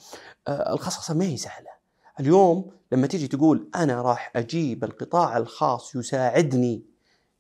[0.48, 1.70] آه، الخصخصة ما هي سهلة.
[2.20, 6.93] اليوم لما تيجي تقول أنا راح أجيب القطاع الخاص يساعدني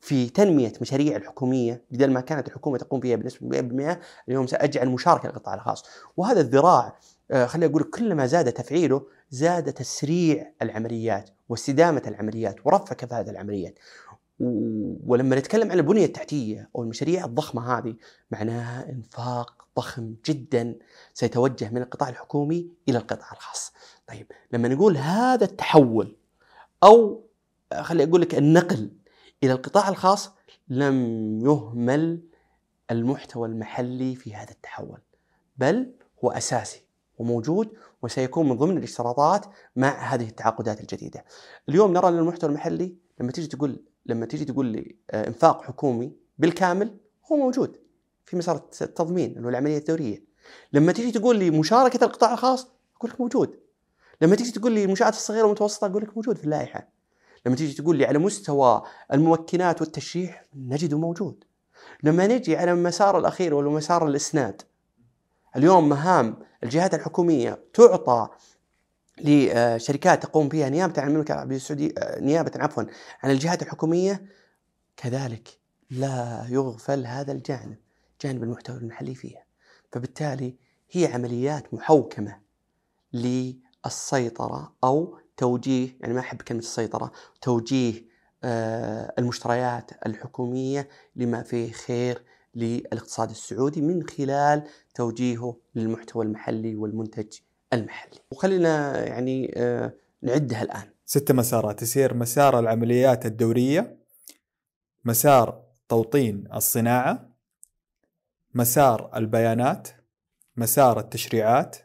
[0.03, 3.61] في تنمية مشاريع الحكومية بدل ما كانت الحكومة تقوم بها بنسبة
[3.93, 3.97] 100%
[4.29, 5.85] اليوم سأجعل مشاركة للقطاع الخاص.
[6.17, 6.99] وهذا الذراع
[7.31, 13.79] آه، خليني أقول كلما زاد تفعيله زاد تسريع العمليات واستدامة العمليات ورفع كفاءة العمليات.
[15.05, 17.95] ولما نتكلم عن البنية التحتية أو المشاريع الضخمة هذه
[18.31, 20.75] معناها إنفاق ضخم جدا
[21.13, 23.73] سيتوجه من القطاع الحكومي إلى القطاع الخاص.
[24.07, 26.15] طيب لما نقول هذا التحول
[26.83, 27.23] أو
[27.81, 28.89] خلي أقول لك النقل
[29.43, 30.31] إلى القطاع الخاص
[30.67, 32.21] لم يهمل
[32.91, 34.99] المحتوى المحلي في هذا التحول
[35.57, 36.81] بل هو أساسي
[37.17, 37.69] وموجود
[38.01, 41.25] وسيكون من ضمن الاشتراطات مع هذه التعاقدات الجديدة.
[41.69, 46.11] اليوم نرى أن المحتوى المحلي لما تيجي تقول لما تيجي تقول لي آه، إنفاق حكومي
[46.37, 46.97] بالكامل
[47.31, 47.77] هو موجود
[48.25, 50.23] في مسار التضمين اللي هو العملية الدورية.
[50.73, 53.59] لما تيجي تقول لي مشاركة القطاع الخاص أقول لك موجود.
[54.21, 56.87] لما تيجي تقول لي المنشات الصغيرة والمتوسطة أقول لك موجود في اللائحة.
[57.45, 61.43] لما تيجي تقول لي على مستوى الممكنات والتشريح نجده موجود.
[62.03, 64.61] لما نجي على المسار الأخير واللي مسار الإسناد
[65.55, 68.27] اليوم مهام الجهات الحكومية تعطى
[69.21, 72.83] لشركات تقوم بها نيابة عن المملكة العربية السعودية نيابة عفوا
[73.23, 74.25] عن الجهات الحكومية
[74.97, 77.77] كذلك لا يغفل هذا الجانب
[78.21, 79.43] جانب المحتوى المحلي فيها
[79.91, 80.55] فبالتالي
[80.91, 82.39] هي عمليات محوكمة
[83.13, 92.23] للسيطرة أو توجيه يعني ما أحب كلمة السيطرة توجيه آه، المشتريات الحكومية لما فيه خير
[92.55, 94.63] للاقتصاد السعودي من خلال
[94.95, 97.37] توجيهه للمحتوى المحلي والمنتج
[97.73, 98.19] المحلي.
[98.31, 100.89] وخلينا يعني آه، نعدها الآن.
[101.05, 101.81] ست مسارات.
[101.81, 103.97] يصير مسار العمليات الدورية
[105.05, 107.29] مسار توطين الصناعة
[108.53, 109.87] مسار البيانات
[110.57, 111.77] مسار التشريعات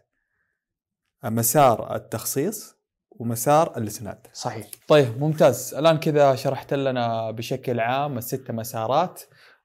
[1.25, 2.78] مسار التخصيص
[3.19, 4.67] ومسار الاسناد صحيح.
[4.89, 5.75] طيب ممتاز.
[5.75, 9.23] الآن كذا شرحت لنا بشكل عام الست مسارات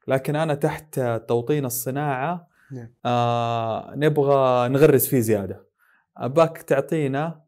[0.08, 2.94] لكن أنا تحت توطين الصناعة نعم.
[3.06, 5.66] آه نبغى نغرس فيه زيادة.
[6.18, 7.44] أباك تعطينا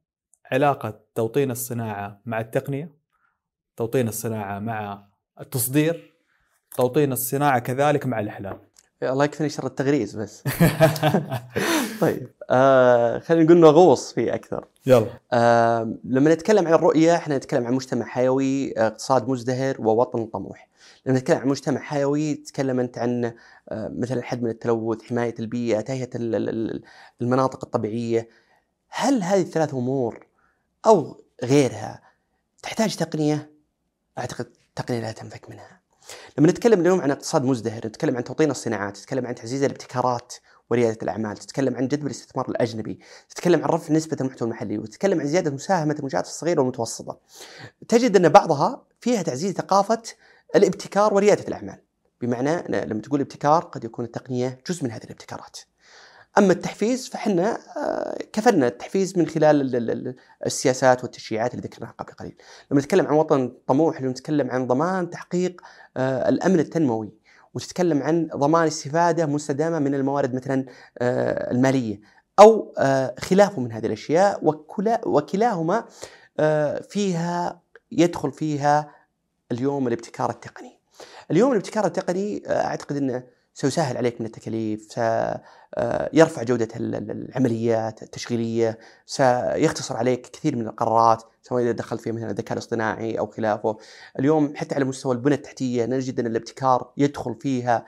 [0.52, 2.96] علاقة توطين الصناعة مع التقنية
[3.78, 5.08] توطين الصناعة مع
[5.42, 6.14] التصدير
[6.76, 8.62] توطين الصناعة كذلك مع الإحلام.
[9.12, 10.44] الله يكفيني شر التغريز بس
[12.02, 17.68] طيب آه خلينا نقول نغوص فيه أكثر يلا آه لما نتكلم عن الرؤيه إحنا نتكلم
[17.68, 20.70] عن مجتمع حيوي اقتصاد مزدهر ووطن طموح
[21.06, 23.26] لما نتكلم عن مجتمع حيوي تتكلم أنت عن
[23.70, 26.10] آه، مثلا الحد من التلوث، حماية البيئة، تهيئة
[27.22, 28.30] المناطق الطبيعية.
[28.90, 30.28] هل هذه الثلاث أمور
[30.86, 32.02] أو غيرها
[32.64, 33.52] تحتاج تقنية؟
[34.18, 35.82] أعتقد التقنيه لا تنفك منها.
[36.38, 40.34] لما نتكلم اليوم عن اقتصاد مزدهر، نتكلم عن توطين الصناعات، نتكلم عن تعزيز الابتكارات
[40.70, 45.28] وريادة الأعمال، تتكلم عن جذب الاستثمار الأجنبي، تتكلم عن رفع نسبة المحتوى المحلي، وتتكلم عن
[45.28, 47.20] زيادة مساهمة المنشآت الصغيرة والمتوسطة.
[47.88, 50.02] تجد أن بعضها فيها تعزيز ثقافة
[50.56, 51.82] الابتكار وريادة الأعمال
[52.22, 55.60] بمعنى لما تقول ابتكار قد يكون التقنية جزء من هذه الابتكارات
[56.38, 61.94] أما التحفيز فحنا آه، كفلنا التحفيز من خلال ال- ال- ال- السياسات والتشريعات اللي ذكرناها
[61.98, 62.36] قبل قليل.
[62.72, 65.62] لما نتكلم عن وطن طموح لما نتكلم عن ضمان تحقيق
[65.98, 67.14] آه، الأمن التنموي
[67.54, 70.66] وتتكلم عن ضمان استفادة مستدامة من الموارد مثلا
[70.98, 72.00] آه، المالية
[72.40, 72.74] أو
[73.20, 75.86] خلافه من هذه الأشياء وكلا وكلاهما
[76.90, 78.92] فيها يدخل فيها
[79.52, 80.80] اليوم الابتكار التقني.
[81.32, 83.24] اليوم الابتكار التقني أعتقد إنه
[83.58, 91.64] سيسهل عليك من التكاليف، سيرفع ال- ال- العمليات التشغيلية، سيختصر عليك كثير من القرارات سواء
[91.64, 93.78] إذا دخلت فيها مثلا الذكاء الاصطناعي أو خلافه.
[94.20, 97.86] اليوم حتى على مستوى البنى التحتية نجد أن الابتكار يدخل فيها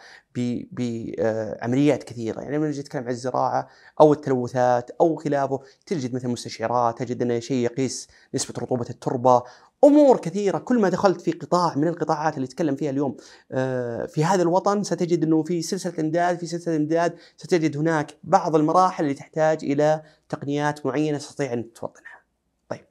[0.71, 3.67] بعمليات كثيرة، يعني لما نجي نتكلم عن الزراعة
[3.99, 9.43] أو التلوثات أو خلافه تجد مثلا مستشعرات، تجد انه شيء يقيس نسبة رطوبة التربة،
[9.87, 13.17] أمور كثيرة كل ما دخلت في قطاع من القطاعات اللي نتكلم فيها اليوم
[13.51, 18.55] آه، في هذا الوطن ستجد إنه في سلسلة إمداد في سلسلة إمداد ستجد هناك بعض
[18.55, 22.21] المراحل اللي تحتاج إلى تقنيات معينة تستطيع أن توطنها.
[22.69, 22.85] طيب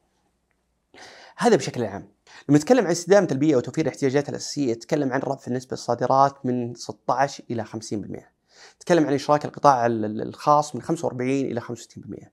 [1.36, 2.08] هذا بشكل عام.
[2.48, 7.44] لما نتكلم عن استدامه البيئه وتوفير الاحتياجات الأساسية نتكلم عن رفع نسبة الصادرات من 16
[7.50, 8.30] إلى 50%.
[8.76, 12.30] نتكلم عن إشراك القطاع ال- ال- الخاص من 45 إلى 65%.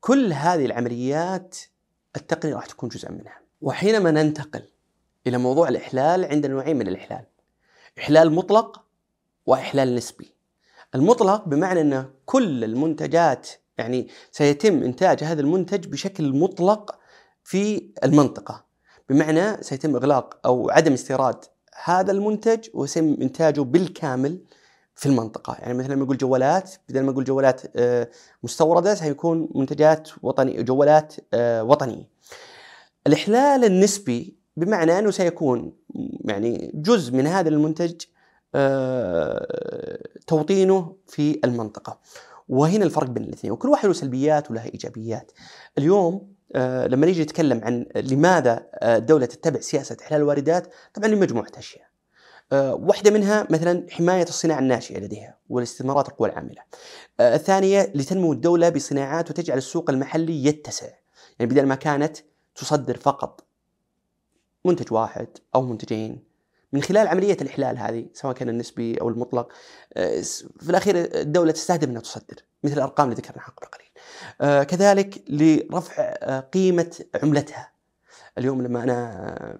[0.00, 1.56] كل هذه العمليات
[2.16, 3.40] التقنية راح تكون جزءا منها.
[3.60, 4.62] وحينما ننتقل
[5.26, 7.24] إلى موضوع الإحلال عندنا نوعين من الإحلال.
[7.98, 8.82] إحلال مطلق
[9.46, 10.34] وإحلال نسبي.
[10.94, 16.98] المطلق بمعنى أن كل المنتجات يعني سيتم إنتاج هذا المنتج بشكل مطلق
[17.44, 18.64] في المنطقة.
[19.08, 21.44] بمعنى سيتم إغلاق أو عدم استيراد
[21.84, 24.40] هذا المنتج وسيتم إنتاجه بالكامل
[24.94, 28.08] في المنطقة، يعني مثلا لما نقول جوالات بدل ما نقول جوالات آه،
[28.42, 32.08] مستوردة سيكون منتجات وطنية جوالات آه، وطنية.
[33.06, 35.72] الإحلال النسبي بمعنى أنه سيكون
[36.24, 37.94] يعني جزء من هذا المنتج
[38.54, 42.00] آه، توطينه في المنطقة.
[42.48, 43.52] وهنا الفرق بين الاثنين.
[43.52, 45.32] وكل واحد له سلبيات ولها إيجابيات.
[45.78, 51.52] اليوم آه، لما نيجي نتكلم عن لماذا آه، الدولة تتبع سياسة إحلال الواردات طبعا لمجموعة
[51.56, 51.90] أشياء.
[52.52, 56.62] واحدة منها مثلا حماية الصناعة الناشئة لديها والاستثمارات القوى العاملة.
[57.20, 60.86] الثانية لتنمو الدولة بصناعات وتجعل السوق المحلي يتسع.
[61.38, 62.16] يعني بدل ما كانت
[62.60, 63.44] تصدر فقط
[64.64, 66.30] منتج واحد أو منتجين
[66.72, 69.52] من خلال عملية الإحلال هذه سواء كان النسبي أو المطلق
[69.94, 70.20] آه،
[70.60, 73.88] في الأخير الدولة تستهدف أنها تصدر مثل الأرقام اللي ذكرناها قبل قليل.
[74.40, 77.72] آه، كذلك لرفع آه، قيمة عملتها.
[78.38, 79.58] اليوم لما أنا آه،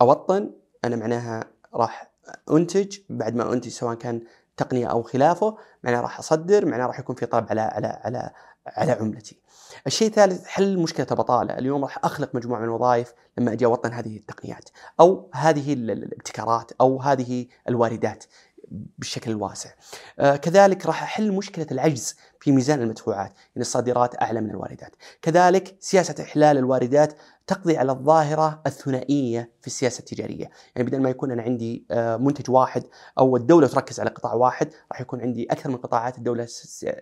[0.00, 0.50] أوطن
[0.84, 2.10] أنا معناها راح
[2.50, 4.22] أنتج بعد ما أنتج سواء كان
[4.56, 8.30] تقنية أو خلافه معناها راح أصدر معناها راح يكون في طلب على على على
[8.66, 9.43] على عملتي.
[9.86, 14.16] الشيء الثالث حل مشكلة البطالة، اليوم راح أخلق مجموعة من الوظائف لما أجي أوطن هذه
[14.16, 14.68] التقنيات
[15.00, 18.24] أو هذه ال- ال- الابتكارات أو هذه الواردات.
[18.70, 19.70] بالشكل الواسع.
[20.18, 24.96] آه كذلك راح أحل مشكلة العجز في ميزان المدفوعات، ان الصادرات أعلى من الواردات.
[25.22, 27.14] كذلك سياسة إحلال الواردات
[27.46, 32.50] تقضي على الظاهرة الثنائية في السياسة التجارية، يعني بدل ما يكون أنا عندي آه منتج
[32.50, 32.84] واحد
[33.18, 36.46] أو الدولة تركز على قطاع واحد، راح يكون عندي أكثر من قطاعات الدولة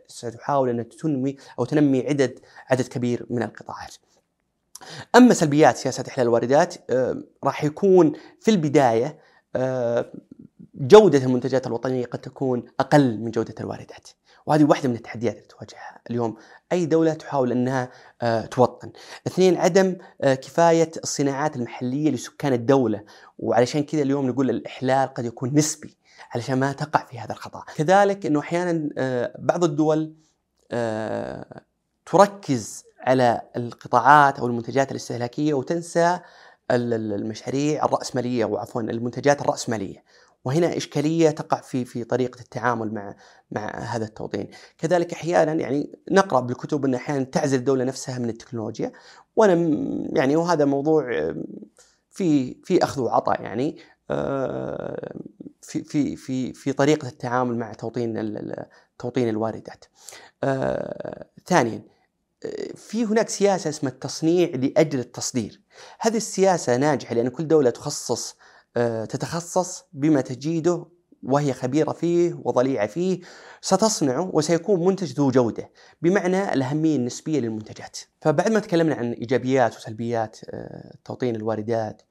[0.06, 3.94] ستحاول أن تنمي أو تنمي عدد عدد كبير من القطاعات.
[5.16, 9.18] أما سلبيات سياسة إحلال الواردات آه، راح يكون في البداية
[10.82, 14.08] جودة المنتجات الوطنية قد تكون أقل من جودة الواردات
[14.46, 16.36] وهذه واحدة من التحديات اللي تواجهها اليوم.
[16.72, 17.90] أي دولة تحاول أنها
[18.22, 18.92] آه، توطن؟
[19.26, 23.04] اثنين عدم آه، كفاية الصناعات المحلية لسكان الدولة.
[23.38, 25.96] وعلشان كذا اليوم نقول الإحلال قد يكون نسبي
[26.34, 30.12] علشان ما تقع في هذا الخطا كذلك إنه أحيانا آه، بعض الدول
[32.06, 36.18] تركز على القطاعات أو المنتجات الاستهلاكية وتنسى
[36.70, 40.02] ال- ال- المشاريع الرأسمالية أو عفوا المنتجات الرأسمالية.
[40.44, 43.14] وهنا إشكالية تقع في في طريقة التعامل مع
[43.50, 48.92] مع هذا التوطين، كذلك أحيانا يعني نقرأ بالكتب إن أحيانا تعزل الدولة نفسها من التكنولوجيا
[49.36, 51.32] وأنا م- يعني وهذا موضوع
[52.10, 53.78] في في أخذ وعطاء يعني
[54.10, 55.14] آه،
[55.62, 58.34] في في في في طريقة التعامل مع توطين
[58.98, 59.84] توطين الواردات.
[60.44, 61.82] آه، ثانيا
[62.44, 65.60] آه، في هناك سياسة اسمها التصنيع لأجل التصدير.
[66.00, 68.36] هذه السياسة ناجحة لأن كل دولة تخصص
[69.08, 70.86] تتخصص بما تجيده
[71.22, 73.20] وهي خبيرة فيه وضليعة فيه
[73.60, 75.70] ستصنعه وسيكون منتج ذو جودة
[76.02, 77.98] بمعنى الأهمية النسبية للمنتجات.
[78.20, 82.02] فبعد ما تكلمنا عن إيجابيات وسلبيات آه، توطين الواردات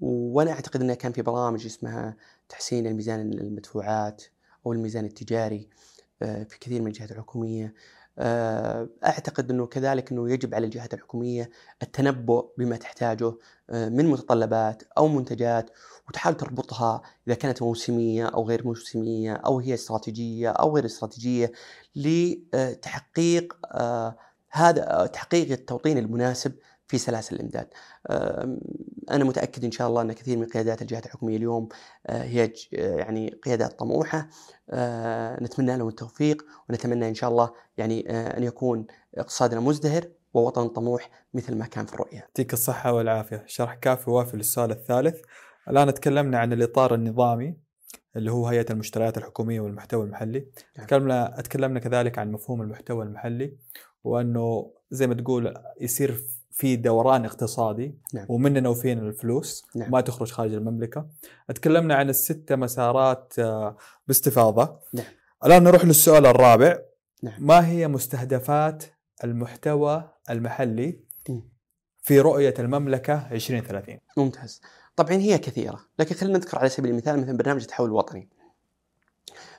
[0.00, 2.16] وأنا أعتقد إنه كان في برامج اسمها
[2.48, 4.22] تحسين الميزان المدفوعات
[4.66, 5.68] أو الميزان التجاري
[6.22, 7.72] آه، في كثير من الجهات الحكومية آه،
[8.18, 11.50] أعتقد إنه كذلك إنه يجب على الجهات الحكومية
[11.82, 13.34] التنبؤ بما تحتاجه
[13.70, 15.70] آه، من متطلبات أو منتجات
[16.08, 21.52] وتحاول تربطها إذا كانت موسمية أو غير موسمية أو هي استراتيجية أو غير استراتيجية
[21.96, 23.56] لتحقيق
[24.50, 26.52] هذا تحقيق التوطين المناسب
[26.86, 27.68] في سلاسل الإمداد.
[29.10, 31.68] أنا متأكد إن شاء الله أن كثير من قيادات الجهات الحكومية اليوم
[32.06, 34.28] آه، هي آه، يعني قيادات طموحة
[34.70, 41.10] آه، نتمنى لهم التوفيق ونتمنى إن شاء الله يعني أن يكون اقتصادنا مزدهر ووطن طموح
[41.34, 42.18] مثل ما كان في الرؤية.
[42.18, 45.20] يعطيك الصحة والعافية، شرح كافي وافي للسؤال الثالث.
[45.68, 47.56] الآن تكلمنا عن الإطار النظامي
[48.16, 50.46] اللي هو هيئة المشتريات الحكومية والمحتوى المحلي.
[50.76, 50.86] نعم.
[50.86, 53.56] تكلمنا تكلمنا كذلك عن مفهوم المحتوى المحلي
[54.04, 56.20] وأنه زي ما تقول يصير
[56.58, 58.26] في دوران اقتصادي نعم.
[58.28, 59.90] ومننا وفينا الفلوس نعم.
[59.90, 61.06] ما تخرج خارج المملكة
[61.54, 65.06] تكلمنا عن الست مسارات آه، باستفاضة نعم.
[65.44, 66.78] الآن نروح للسؤال الرابع
[67.22, 67.34] نعم.
[67.38, 68.84] ما هي مستهدفات
[69.24, 71.00] المحتوى المحلي
[72.02, 74.60] في رؤية المملكة 2030 ممتاز
[74.96, 78.28] طبعا هي كثيرة لكن خلينا نذكر على سبيل المثال مثلا برنامج التحول الوطني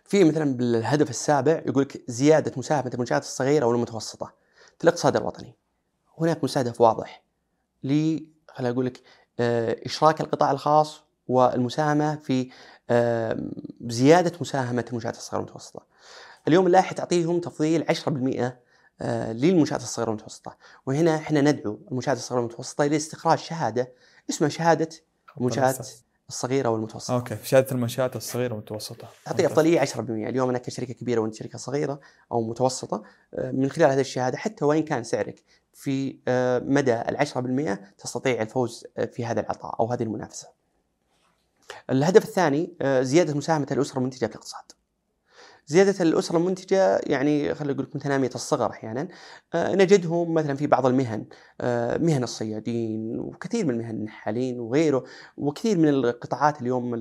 [0.06, 4.34] في مثلا بالهدف السابع يقول لك زيادة مساهمة المنشآت الصغيرة والمتوسطة
[4.78, 5.59] في الاقتصاد الوطني
[6.19, 7.23] هناك مستهدف واضح
[7.84, 9.01] ل خليني أقول لك
[9.39, 12.49] آه، إشراك القطاع الخاص والمساهمة في
[13.88, 15.86] زيادة مساهمة المنشات الصغيرة والمتوسطة.
[16.47, 18.60] اليوم اللائحه تعطيهم تفضيل 10%
[19.01, 23.91] آه، للمنشآت الصغيرة والمتوسطة، وهنا إحنا ندعو المنشآت الصغيرة والمتوسطة إلى استخراج شهادة
[24.29, 24.89] اسمها شهادة
[25.38, 25.88] المنشات
[26.30, 27.15] الصغيرة والمتوسطة.
[27.15, 29.08] أوكي، شهادة المنشآت الصغيرة والمتوسطة.
[29.26, 32.00] تعطي افضليه 10%، اليوم أنا كشركة كبيرة وأنت شركة صغيرة
[32.32, 37.42] أو متوسطة آه، من خلال هذه الشهادة حتى وإن كان سعرك في آه، مدى العشرة
[37.42, 40.48] 10% تستطيع الفوز آه، في هذا العطاء أو هذه المنافسة
[41.89, 44.72] الهدف الثاني زيادة مساهمة الأسرة المنتجة في الاقتصاد
[45.69, 49.08] زيادة الأسرة المنتجة يعني خلينا نقول متنامية الصغر أحيانا
[49.55, 51.25] نجدهم مثلا في بعض المهن
[52.05, 55.03] مهن الصيادين وكثير من المهن النحالين وغيره
[55.38, 56.93] وكثير من القطاعات اليوم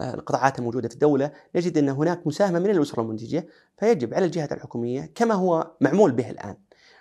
[0.00, 3.46] القطاعات الموجودة في الدولة نجد أن هناك مساهمة من الأسرة المنتجة
[3.78, 6.56] فيجب على الجهات الحكومية كما هو معمول به الآن.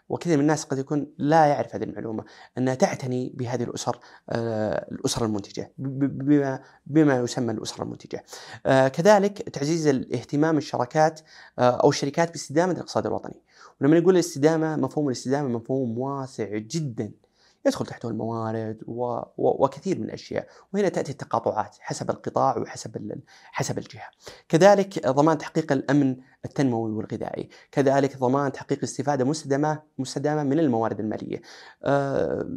[0.09, 2.23] وكثير من الناس قد يكون لا يعرف هذه المعلومة
[2.57, 8.23] أنها تعتني بهذه الأسر آه، الأسرة المنتجة بما, بما يسمى الأسرة المنتجة.
[8.65, 11.21] آه، كذلك تعزيز الاهتمام الشركات
[11.59, 13.41] آه، أو الشركات باستدامة الاقتصاد الوطني.
[13.81, 17.11] ولما نقول الاستدامة مفهوم الاستدامة مفهوم واسع جدا.
[17.65, 19.04] يدخل تحته الموارد و...
[19.04, 19.26] و...
[19.38, 20.47] وكثير من الأشياء.
[20.74, 23.21] وهنا تأتي التقاطعات حسب القطاع وحسب ال...
[23.52, 24.10] حسب الجهة.
[24.50, 27.50] كذلك ضمان تحقيق الأمن التنموي والغذائي.
[27.71, 31.41] كذلك ضمان تحقيق استفادة مستدامة مستدامة من الموارد المالية.
[31.84, 32.50] آه...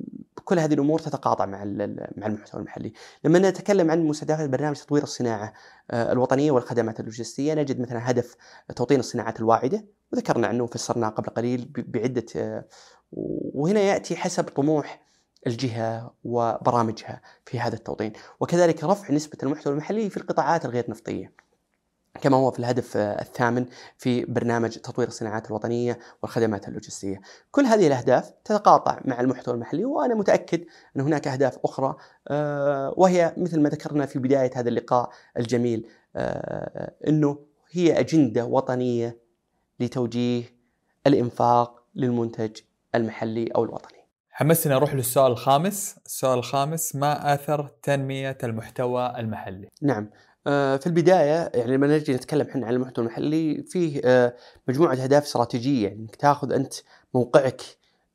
[0.44, 2.06] كل هذه الأمور تتقاطع مع ال...
[2.16, 2.92] مع المحتوى المحلي.
[3.24, 5.52] لما نتكلم عن مستهدفات برنامج تطوير الصناعة
[5.90, 6.12] آه...
[6.12, 8.36] الوطنية والخدمات اللوجستية نجد مثلا هدف
[8.76, 9.84] توطين الصناعات الواعدة.
[10.12, 12.64] وذكرنا عنه وفسرناه قبل قليل بعدة آه،
[13.54, 15.04] وهنا يأتي حسب طموح
[15.46, 21.44] الجهة وبرامجها في هذا التوطين، وكذلك رفع نسبة المحتوى المحلي في القطاعات الغير نفطية.
[22.20, 23.66] كما هو في الهدف الثامن
[23.98, 27.20] في برنامج تطوير الصناعات الوطنية والخدمات اللوجستية.
[27.50, 30.64] كل هذه الأهداف تتقاطع مع المحتوى المحلي وأنا متأكد
[30.96, 31.96] أن هناك أهداف أخرى
[32.28, 37.38] آه، وهي مثل ما ذكرنا في بداية هذا اللقاء الجميل آه، إنه
[37.70, 39.18] هي أجندة وطنية
[39.80, 40.44] لتوجيه
[41.06, 42.60] الإنفاق للمنتج
[42.94, 43.98] المحلي أو الوطني.
[44.30, 50.10] حمسني أروح للسؤال الخامس، السؤال الخامس ما آثر تنمية المحتوى المحلي؟ نعم،
[50.46, 54.34] آه، في البداية يعني لما نجي نتكلم إحنا عن المحتوى المحلي فيه آه،
[54.68, 56.74] مجموعة أهداف استراتيجية يعني إنك تاخذ أنت
[57.14, 57.62] موقعك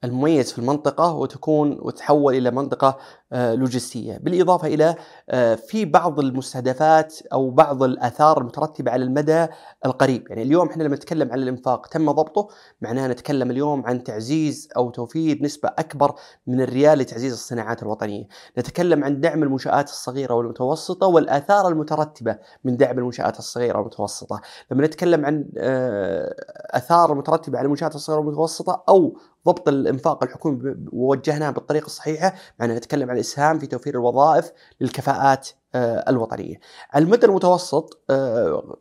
[0.03, 2.97] المميز في المنطقة وتكون وتحول إلى منطقة
[3.33, 4.17] آه، لوجستية.
[4.17, 4.95] بالإضافة إلى
[5.29, 9.47] آه، في بعض المستهدفات أو بعض الآثار المترتبة على المدى
[9.85, 10.27] القريب.
[10.29, 12.47] يعني اليوم إحنا لما نتكلم عن الإنفاق تم ضبطه
[12.81, 16.15] معناه نتكلم اليوم عن تعزيز أو توفير نسبة أكبر
[16.47, 18.27] من الريال لتعزيز الصناعات الوطنية.
[18.57, 24.41] نتكلم عن دعم المنشآت الصغيرة والمتوسطة والآثار المترتبة من دعم المنشآت الصغيرة والمتوسطة.
[24.71, 26.35] لما نتكلم عن آه،
[26.71, 33.09] آثار المترتبة على المنشآت الصغيرة والمتوسطة أو ضبط الإنفاق الحكومي ووجهناه بالطريقة الصحيحة معنا نتكلم
[33.09, 36.59] عن الإسهام في توفير الوظائف للكفاءات آه، الوطنية.
[36.91, 38.77] على المدى المتوسط آه،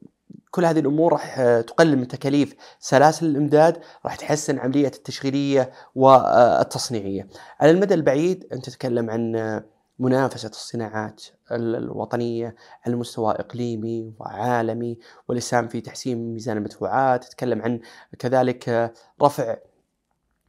[0.50, 7.28] كل هذه الأمور راح آه، تقلل من تكاليف سلاسل الإمداد، راح تحسن عملية التشغيلية والتصنيعية.
[7.60, 9.62] على المدى البعيد أنت تتكلم عن
[9.98, 12.54] منافسة الصناعات الوطنية
[12.86, 14.98] على مستوى إقليمي وعالمي
[15.28, 17.80] والإسهام في تحسين ميزان المدفوعات تتكلم عن
[18.18, 18.92] كذلك
[19.22, 19.56] رفع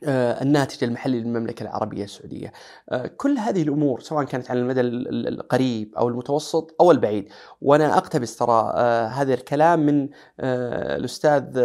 [0.07, 2.51] الناتج المحلي للمملكة العربية السعودية.
[2.89, 4.81] آه، كل هذه الأمور سواء كانت على المدى
[5.29, 7.29] القريب أو المتوسط أو البعيد.
[7.61, 11.59] وأنا أقتبس ترى آه، هذا الكلام من الأستاذ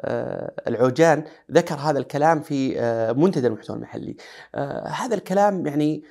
[0.00, 4.16] آه، العوجان ذكر هذا الكلام في آه، منتدى المحتوى المحلي.
[4.54, 6.04] آه، هذا الكلام يعني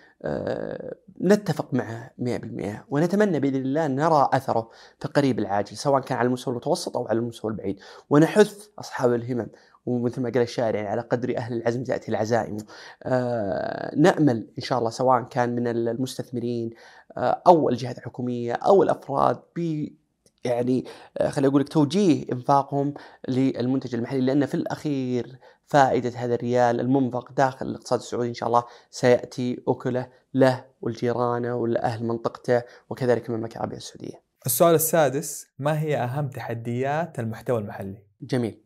[1.22, 6.52] نتفق معه 100% ونتمنى بإذن الله نرى أثره في القريب العاجل سواء كان على المستوى
[6.52, 7.80] المتوسط أو على المستوى البعيد.
[8.10, 9.48] ونحث أصحاب الهمم
[9.86, 12.58] ومثل ما قال الشاعر يعني على قدر أهل العزم تأتي العزائم.
[13.04, 16.70] آه نأمل إن شاء الله سواء كان من المستثمرين
[17.18, 19.88] آه أو الجهات الحكومية أو الأفراد ب
[20.46, 20.86] يعني
[21.18, 22.94] آه خليني أقول لك توجيه إنفاقهم
[23.28, 28.64] للمنتج المحلي لأن في الأخير فائدة هذا الريال المنفق داخل الاقتصاد السعودي إن شاء الله
[28.90, 34.24] سيأتي أكله له ولجيرانه ولاهل منطقته وكذلك المملكه العربية السعودية.
[34.46, 38.63] السؤال السادس ما هي أهم تحديات المحتوى المحلي؟ جميل.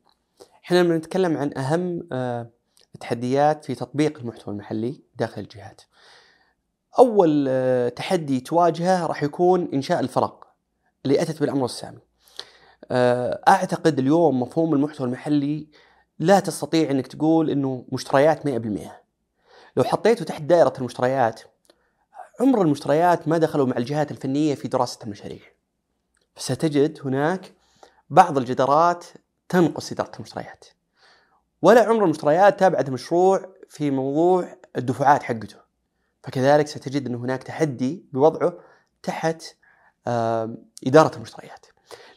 [0.68, 2.50] إحنا لما نتكلم عن أهم آه،
[2.96, 5.82] التحديات في تطبيق المحتوى المحلي داخل الجهات.
[7.00, 10.48] أول آه، تحدي تواجهه راح يكون إنشاء الفرق
[11.06, 12.00] اللي أتت بالأمر السامي.
[12.92, 15.68] آه، أعتقد اليوم مفهوم المحتوى المحلي
[16.20, 19.02] لا تستطيع إنك تقول إنه مشتريات 100%.
[19.78, 21.42] لو حطيته تحت دائرة المشتريات
[22.42, 25.42] عمر المشتريات ما دخلوا مع الجهات الفنية في دراسة المشاريع.
[26.38, 27.54] ستجد هناك
[28.10, 29.06] بعض الجدارات
[29.50, 30.66] تنقص إدارة المشتريات.
[31.62, 35.58] ولا عمر المشتريات تابعت مشروع في موضوع الدفعات حقته.
[36.24, 38.54] فكذلك ستجد أن هناك تحدي بوضعه
[39.04, 39.44] تحت
[40.88, 41.66] إدارة المشتريات.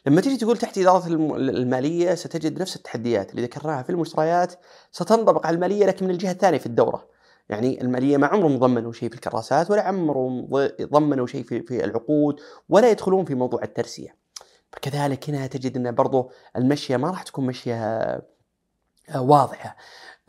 [0.05, 4.53] لما تيجي تقول تحت إدارة المالية ستجد نفس التحديات اللي ذكرناها في المشتريات.
[4.91, 7.07] ستنطبق على المالية لكن من الجهة الثانية في الدورة.
[7.49, 10.49] يعني المالية ما عمرهم ضمنوا شيء في الكراسات ولا عمرهم
[10.81, 14.20] ضمنوا شيء في العقود ولا يدخلون في موضوع الترسيه.
[14.71, 17.75] فكذلك هنا تجد أن برضو المشية ما راح تكون مشية
[19.09, 19.77] آه، واضحة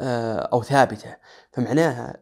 [0.00, 1.16] آه، أو ثابتة
[1.52, 2.16] فمعناها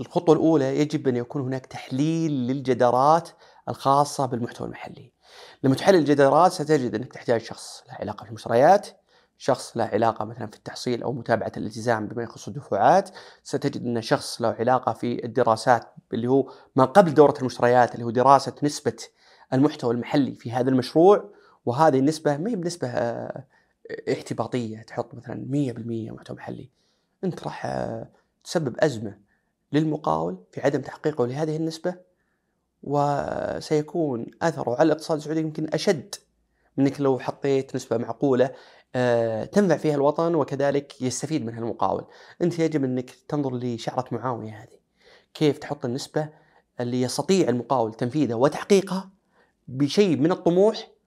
[0.00, 3.28] الخطوة الأولى يجب أن يكون هناك تحليل للجدارات
[3.68, 5.12] الخاصة بالمحتوى المحلي.
[5.62, 8.88] لما تحلل الجدارات ستجد أنك تحتاج شخص له علاقة بالمشتريات،
[9.38, 13.10] شخص له علاقة مثلا في التحصيل أو متابعة الالتزام بما يخص الدفعات،
[13.42, 18.10] ستجد أن شخص له علاقة في الدراسات اللي هو ما قبل دورة المشتريات اللي هو
[18.10, 18.96] دراسة نسبة
[19.52, 21.30] المحتوى المحلي في هذا المشروع
[21.68, 23.44] وهذه النسبة ما هي بنسبة آه،
[24.08, 26.70] اعتباطية تحط مثلا 100% محتوى محلي.
[27.24, 28.08] أنت راح آه،
[28.44, 29.18] تسبب أزمة
[29.72, 31.94] للمقاول في عدم تحقيقه لهذه النسبة
[32.82, 36.14] وسيكون أثره على الاقتصاد السعودي يمكن أشد
[36.76, 38.50] منك لو حطيت نسبة معقولة
[38.94, 42.04] آه، تنفع فيها الوطن وكذلك يستفيد منها المقاول.
[42.42, 44.78] أنت يجب أنك تنظر لشعرة معاوية هذه.
[45.34, 46.28] كيف تحط النسبة
[46.80, 49.10] اللي يستطيع المقاول تنفيذها وتحقيقها
[49.68, 50.97] بشيء من الطموح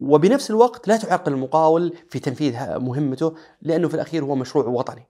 [0.00, 5.06] وبنفس الوقت لا تعرقل المقاول في تنفيذ مهمته لأنه في الأخير هو مشروع وطني.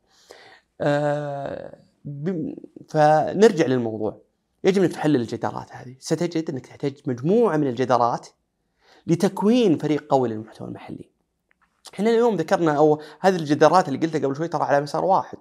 [0.81, 1.79] آه،
[2.89, 4.19] فنرجع للموضوع
[4.65, 8.29] يجب انك تحلل الجدارات هذه، ستجد أنك تحتاج مجموعة من الجدارات
[9.07, 11.11] لتكوين فريق قوي للمحتوى المحلي.
[11.95, 15.39] إحنا اليوم ذكرنا أو هذه الجدارات اللي قلتها قبل شوي ترى على مسار واحد.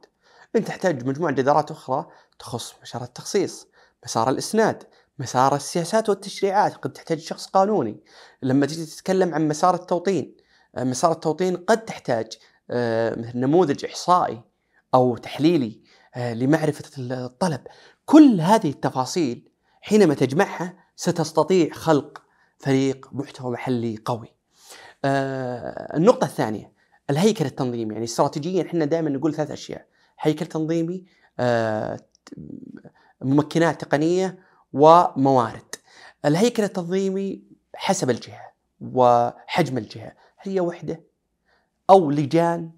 [0.56, 2.06] أنت تحتاج مجموعة جدارات أخرى
[2.40, 3.68] تخص مسار التخصيص،
[4.06, 4.84] مسار الإسناد،
[5.20, 8.00] مسار السياسات والتشريعات قد تحتاج شخص قانوني.
[8.44, 10.38] لما تجي تتكلم عن مسار التوطين
[10.76, 12.28] آه، مسار التوطين قد تحتاج
[12.72, 14.42] آه، نموذج إحصائي
[14.94, 15.82] أو تحليلي
[16.16, 17.62] آه، لمعرفة الطلب.
[18.06, 19.50] كل هذه التفاصيل
[19.82, 22.22] حينما تجمعها ستستطيع خلق
[22.58, 24.34] فريق محتوى محلي قوي.
[25.96, 26.74] النقطة الثانية
[27.10, 27.94] الهيكل التنظيمي.
[27.94, 29.86] يعني استراتيجيا إحنا دائما نقول ثلاث أشياء.
[30.20, 31.06] هيكل تنظيمي
[33.22, 35.76] ممكنات تقنية وموارد
[36.26, 37.44] الهيكل التنظيمي
[37.76, 38.52] حسب الجهة
[38.82, 40.12] وحجم الجهة
[40.42, 41.02] هي وحدة
[41.90, 42.72] أو لجان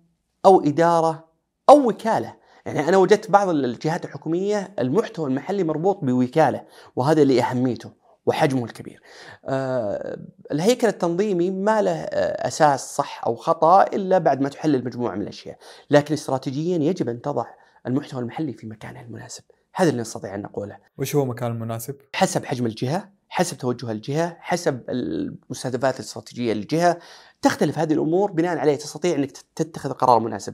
[0.45, 1.27] أو إدارة
[1.69, 2.35] أو وكالة
[2.65, 6.65] يعني أنا وجدت بعض الجهات الحكومية المحتوى المحلي مربوط بوكالة
[6.95, 7.91] وهذا اللي أهميته
[8.25, 9.01] وحجمه الكبير.
[9.45, 10.17] آه
[10.51, 15.57] الهيكل التنظيمي ما له أساس صح أو خطأ إلا بعد ما تحلل مجموعه من الأشياء،
[15.89, 17.45] لكن استراتيجيا يجب أن تضع
[17.87, 19.43] المحتوى المحلي في مكانه المناسب.
[19.73, 20.77] هذا اللي نستطيع أن نقوله.
[20.97, 26.99] وش هو المكان المناسب؟ حسب حجم الجهة، حسب توجه الجهة، حسب المستهدفات الاستراتيجية للجهة،
[27.41, 30.53] تختلف هذه الأمور بناء عليه تستطيع أنك تتخذ القرار المناسب.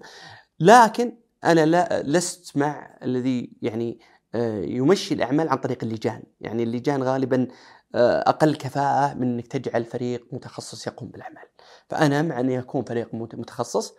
[0.60, 1.14] لكن
[1.44, 4.00] أنا لا لست مع الذي يعني
[4.36, 7.48] آه، يمشي الأعمال عن طريق اللجان، يعني اللجان غالبا
[7.96, 11.46] آه، أقل كفاءة من أنك تجعل فريق متخصص يقوم بالأعمال.
[11.90, 13.94] فأنا مع أن يكون فريق متخصص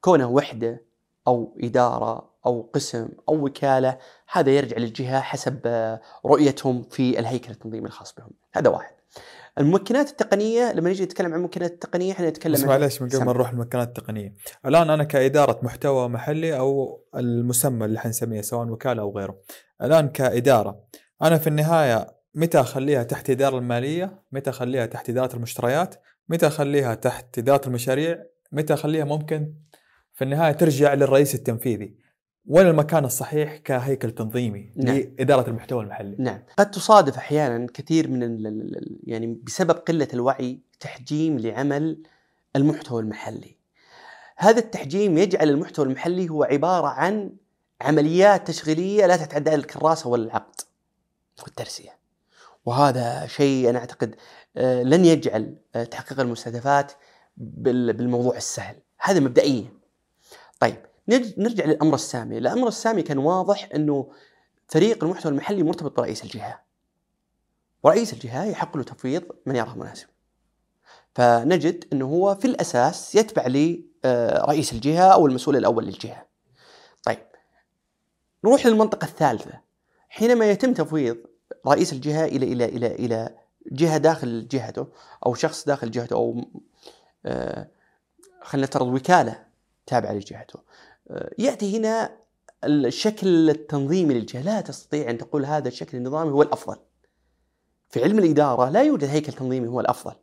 [0.00, 0.82] كونه وحدة
[1.28, 3.98] أو إدارة أو قسم أو وكالة
[4.32, 8.30] هذا يرجع للجهة حسب آه، رؤيتهم في الهيكل التنظيمي الخاص بهم.
[8.52, 8.94] هذا واحد.
[9.58, 13.32] الممكنات التقنية لما نجي نتكلم عن الممكنات التقنية إحنا نتكلم بس معلش من قبل ما
[13.32, 14.34] نروح الممكنات التقنية.
[14.66, 19.38] الآن أنا كإدارة محتوى محلي أو المسمى اللي حنسميه سواء وكالة أو غيره.
[19.82, 20.80] الآن كإدارة
[21.22, 25.94] أنا في النهاية متى أخليها تحت إدارة المالية؟ متى أخليها تحت إدارة المشتريات؟
[26.28, 28.18] متى أخليها تحت إدارة المشاريع؟
[28.52, 29.54] متى أخليها ممكن
[30.14, 31.94] في النهاية ترجع للرئيس التنفيذي
[32.46, 34.96] وين المكان الصحيح كهيكل تنظيمي نعم.
[34.96, 41.38] لإدارة المحتوى المحلي نعم قد تصادف أحيانا كثير من ال- يعني بسبب قلة الوعي تحجيم
[41.38, 42.02] لعمل
[42.56, 43.56] المحتوى المحلي.
[44.36, 47.30] هذا التحجيم يجعل المحتوى المحلي هو عبارة عن
[47.80, 50.60] عمليات تشغيلية لا تتعدى الكراسة ولا العقد
[51.42, 51.90] والترسية.
[52.64, 54.14] وهذا شيء أنا أعتقد
[54.56, 56.92] آه، لن يجعل آه، تحقيق المستهدفات
[57.36, 59.81] بال- بالموضوع السهل، هذا مبدئيا.
[60.62, 60.76] طيب
[61.38, 64.10] نرجع للأمر السامي، الأمر السامي كان واضح إنه
[64.68, 66.60] فريق المحتوى المحلي مرتبط برئيس الجهة.
[67.82, 70.06] ورئيس الجهة يحق له تفويض من يراه مناسب.
[71.14, 76.26] فنجد إنه هو في الأساس يتبع لرئيس الجهة أو المسؤول الأول للجهة.
[77.02, 77.26] طيب
[78.44, 79.60] نروح للمنطقة الثالثة.
[80.08, 81.16] حينما يتم تفويض
[81.66, 83.38] رئيس الجهة إلى إلى إلى إلى
[83.72, 84.86] جهة داخل جهته
[85.26, 86.44] أو شخص داخل جهته أو
[87.26, 87.68] آه،
[88.42, 89.51] خلينا نفترض وكالة
[89.86, 90.60] تابعه لجهته.
[91.10, 92.10] آه، يأتي هنا
[92.64, 96.76] الشكل التنظيمي للجهة، لا تستطيع أن تقول هذا الشكل النظامي هو الأفضل.
[97.88, 100.14] في علم الإدارة لا يوجد هيكل تنظيمي هو الأفضل.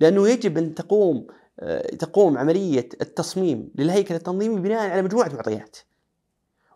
[0.00, 1.26] لأنه يجب أن تقوم
[1.60, 5.76] آه، تقوم عملية التصميم للهيكل التنظيمي بناء على مجموعة معطيات.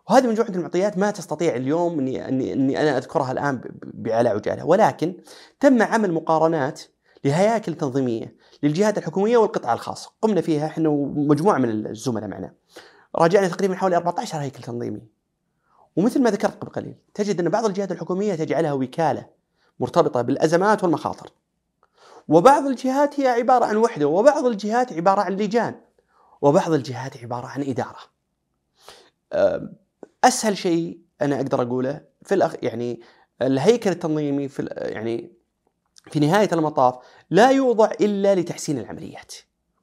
[0.09, 3.67] وهذه مجموعة المعطيات ما تستطيع اليوم إني أنا أذكرها الآن ب-
[4.03, 5.13] بعلى عجاله، ولكن
[5.59, 6.81] تم عمل مقارنات
[7.23, 12.53] لهياكل تنظيميه للجهات الحكومية والقطاع الخاص، قمنا فيها إحنا ومجموعة من الزملاء معنا.
[13.15, 15.01] راجعنا تقريبا حوالي 14 هيكل تنظيمي.
[15.95, 19.25] ومثل ما ذكرت قبل قليل، تجد أن بعض الجهات الحكومية تجعلها وكالة
[19.79, 21.31] مرتبطة بالأزمات والمخاطر.
[22.27, 25.75] وبعض الجهات هي عبارة عن وحدة، وبعض الجهات عبارة عن لجان.
[26.41, 27.99] وبعض الجهات عبارة عن إدارة.
[30.23, 33.01] أسهل شيء أنا أقدر أقوله في الأخ يعني
[33.41, 35.38] الهيكل التنظيمي في يعني
[36.11, 36.95] في نهاية المطاف
[37.29, 39.33] لا يوضع إلا لتحسين العمليات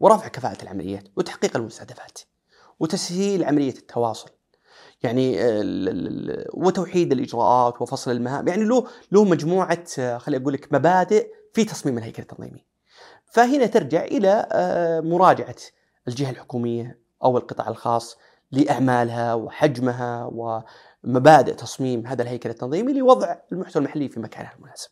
[0.00, 2.18] ورفع كفاءة العمليات وتحقيق المستهدفات
[2.80, 4.30] وتسهيل عملية التواصل.
[5.02, 8.48] يعني ال- وتوحيد الإجراءات وفصل المهام.
[8.48, 12.64] يعني له له مجموعة آه، خليني أقول لك مبادئ في تصميم الهيكل التنظيمي.
[13.26, 15.56] فهنا ترجع إلى آه، مراجعة
[16.08, 18.16] الجهة الحكومية أو القطاع الخاص
[18.52, 20.30] لأعمالها وحجمها
[21.04, 24.90] ومبادئ تصميم هذا الهيكل التنظيمي لوضع المحتوى المحلي في مكانه المناسب.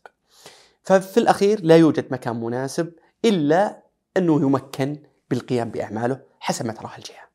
[0.85, 2.93] ففي الأخير لا يوجد مكان مناسب
[3.25, 3.83] إلا
[4.17, 4.97] أنه يمكن
[5.29, 7.25] بالقيام بأعماله حسب ما تراها الجهة.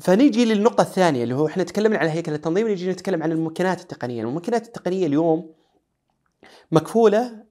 [0.00, 4.22] فنيجي للنقطة الثانية اللي هو إحنا تكلمنا عن الهيكل التنظيمي نيجي نتكلم عن الممكنات التقنية،
[4.22, 5.54] الممكنات التقنية اليوم
[6.72, 7.44] مكفولة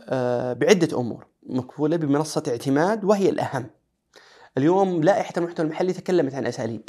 [0.00, 3.70] آه، بعدة أمور، مكفولة بمنصة اعتماد وهي الأهم.
[4.58, 6.88] اليوم لائحة المحتوى المحلي تكلمت عن أساليب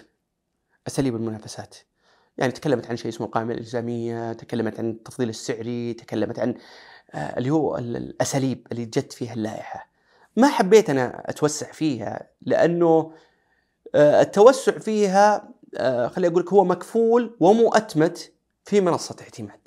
[0.87, 1.75] أساليب المنافسات
[2.37, 6.55] يعني تكلمت عن شيء اسمه القائمة الإلزامية تكلمت عن التفضيل السعري تكلمت عن
[7.13, 9.89] آه، اللي هو ال- الأساليب اللي جت فيها اللائحة.
[10.37, 13.13] ما حبيت أنا أتوسع فيها لأنه
[13.95, 18.33] آه، التوسع فيها آه، خليني أقول لك هو مكفول ومؤتمت
[18.65, 19.62] في منصة اعتماد.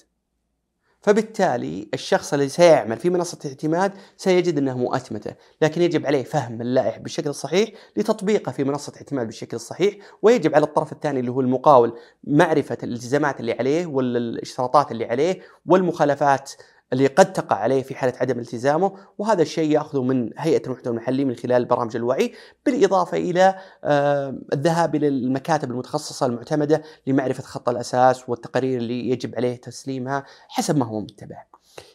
[1.06, 6.98] فبالتالي الشخص الذي سيعمل في منصة اعتماد سيجد أنها مؤتمتة لكن يجب عليه فهم اللائحة
[6.98, 11.98] بالشكل الصحيح لتطبيقه في منصة اعتماد بالشكل الصحيح ويجب على الطرف الثاني اللي هو المقاول
[12.24, 16.52] معرفة الالتزامات اللي عليه والاشتراطات اللي عليه والمخالفات
[16.92, 21.24] اللي قد تقع عليه في حالة عدم التزامه وهذا الشيء يأخذه من هيئة المحتوى المحلي
[21.24, 22.32] من خلال برامج الوعي
[22.66, 29.56] بالإضافة إلى آه، الذهاب إلى المكاتب المتخصصة المعتمدة لمعرفة خط الأساس والتقارير اللي يجب عليه
[29.56, 31.44] تسليمها حسب ما هو متبع.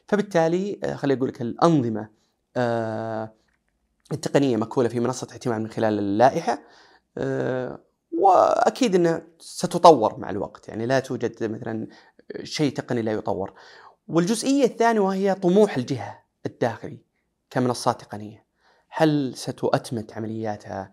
[0.08, 2.10] فبالتالي آه، خليني أقول لك الأنظمة
[2.58, 3.34] آه،
[4.12, 6.62] التقنية مكفولة في منصة اعتماد من خلال اللائحة
[7.18, 7.80] آه،
[8.12, 10.68] وأكيد أنها ستطور مع الوقت.
[10.68, 11.88] يعني لا توجد مثلا
[12.44, 13.54] شيء تقني لا يطور.
[14.12, 16.98] والجزئية الثانية وهي طموح الجهة الداخلي
[17.50, 18.46] كمنصات تقنية
[18.90, 20.92] هل ستؤتمت عملياتها؟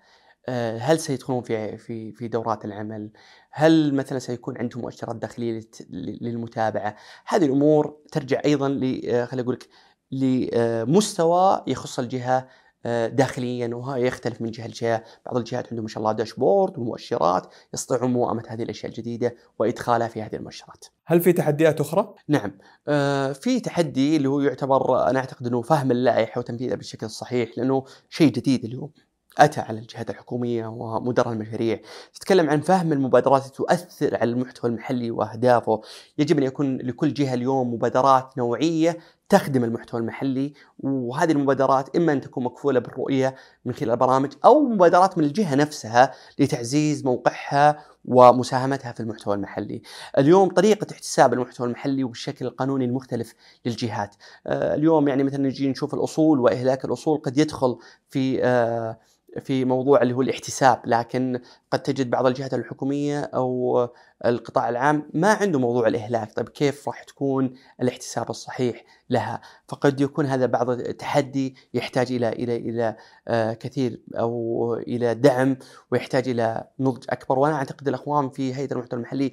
[0.49, 3.11] آه، هل سيدخلون في في في دورات العمل؟
[3.51, 5.61] هل مثلا سيكون عندهم مؤشرات داخلية
[5.91, 6.97] للمتابعة؟
[7.27, 8.67] هذه الأمور ترجع أيضا
[9.09, 9.69] آه، خليني أقول لك
[10.11, 12.49] لمستوى يخص الجهة
[12.85, 18.13] داخليا وهذا يختلف من جهة لجهة، بعض الجهات عندهم ما شاء الله داشبورد ومؤشرات يستطيعون
[18.13, 20.85] موائمه هذه الأشياء الجديدة وإدخالها في هذه المؤشرات.
[21.07, 22.53] هل في تحديات أخرى؟ نعم
[22.89, 27.85] آه، في تحدي اللي هو يعتبر أنا أعتقد إنه فهم اللائحة وتنفيذها بالشكل الصحيح لأنه
[28.09, 28.91] شيء جديد اليوم
[29.39, 31.81] أتى على الجهات الحكومية ومدراء المشاريع
[32.15, 35.81] تتكلم عن فهم المبادرات التي تؤثر على المحتوى المحلي وأهدافه
[36.19, 38.99] يجب أن يكون لكل جهة اليوم مبادرات نوعية
[39.29, 45.19] تخدم المحتوى المحلي وهذه المبادرات إما أن تكون مكفولة بالرؤية من خلال برامج أو مبادرات
[45.19, 49.83] من الجهة نفسها لتعزيز موقعها ومساهمتها في المحتوى المحلي.
[50.19, 53.35] اليوم طريقة احتساب المحتوى المحلي والشكل القانوني المختلف
[53.67, 54.15] للجهات.
[54.47, 57.79] آه، اليوم يعني مثلا نجي نشوف الأصول وإهلاك الأصول قد يدخل
[58.11, 58.99] في آه،
[59.43, 63.89] في موضوع اللي هو الاحتساب لكن قد تجد بعض الجهات الحكومية أو
[64.27, 66.33] القطاع العام ما عنده موضوع الإهلاك.
[66.33, 72.57] طيب كيف راح تكون الاحتساب الصحيح لها؟ فقد يكون هذا بعض التحدي يحتاج إلى إلى
[72.57, 72.97] إلى
[73.29, 75.57] آه، كثير أو إلى دعم
[75.91, 77.39] ويحتاج إلى نضج أكبر.
[77.39, 79.33] وأنا أعتقد الاخوان في هيئة المحتوى المحلي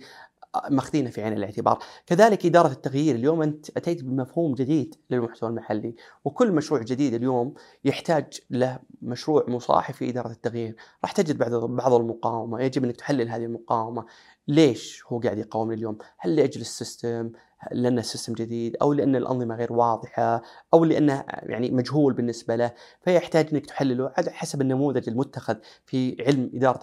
[0.70, 1.80] ماخذينه في عين الاعتبار.
[2.06, 5.96] كذلك إدارة التغيير اليوم أنت أتيت بمفهوم جديد للمحتوى المحلي
[6.26, 7.54] وكل مشروع جديد اليوم
[7.86, 10.76] يحتاج له مشروع مصاحب في إدارة التغيير.
[11.04, 14.06] راح تجد بعض بعض المقاومة يجب أنك تحلل هذه المقاومة.
[14.48, 17.32] ليش هو قاعد يقاوم اليوم؟ هل لأجل السيستم؟
[17.72, 20.42] لأن السيستم جديد أو لأن الأنظمة غير واضحة
[20.74, 26.52] أو لأنه يعني مجهول بالنسبة له فيحتاج أنك تحلله على حسب النموذج المتخذ في علم
[26.54, 26.82] إدارة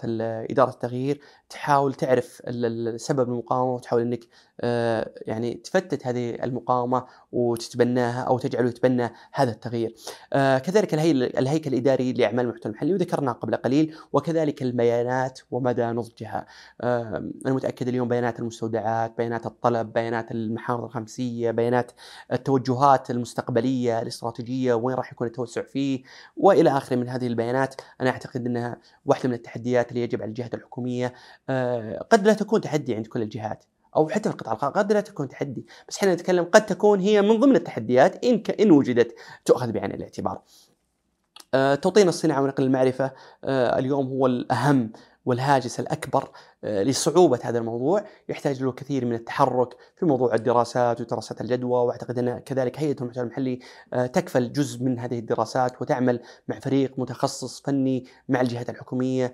[0.51, 1.21] إدارة التغيير.
[1.49, 2.41] تحاول تعرف
[2.95, 4.19] سبب المقاومة وتحاول أنك
[4.61, 9.95] آه، يعني تفتت هذه المقاومة وتتبناها أو تجعله يتبنى هذا التغيير.
[10.33, 16.45] آه، كذلك الهيكل الإداري لأعمال المحتوى المحلي وذكرناه قبل قليل وكذلك البيانات ومدى نضجها.
[16.81, 20.31] آه، أنا متأكد اليوم بيانات المستودعات بيانات الطلب بيانات
[20.63, 21.91] المحافظ الخمسية بيانات
[22.31, 26.03] التوجهات المستقبلية الاستراتيجية وين راح يكون التوسع فيه
[26.37, 27.75] وإلى آخره من هذه البيانات.
[28.01, 31.13] أنا أعتقد أنها واحدة من التحديات اللي يجب على الجهات الحكومية.
[32.11, 35.65] قد لا تكون تحدي عند كل الجهات أو حتى القطاع الخاص قد لا تكون تحدي.
[35.89, 40.41] بس إحنا نتكلم قد تكون هي من ضمن التحديات إن إن وجدت تؤخذ بعين الاعتبار.
[41.53, 43.11] آه، توطين الصناعة ونقل المعرفة
[43.43, 44.91] آه، اليوم هو الأهم
[45.25, 46.29] والهاجس الأكبر
[46.63, 52.19] آه، لصعوبة هذا الموضوع يحتاج له كثير من التحرك في موضوع الدراسات ودراسات الجدوى وأعتقد
[52.19, 53.59] أن كذلك هيئة المحتوى المحلي
[53.91, 59.33] تكفل جزء من هذه الدراسات وتعمل مع فريق متخصص فني مع الجهات الحكومية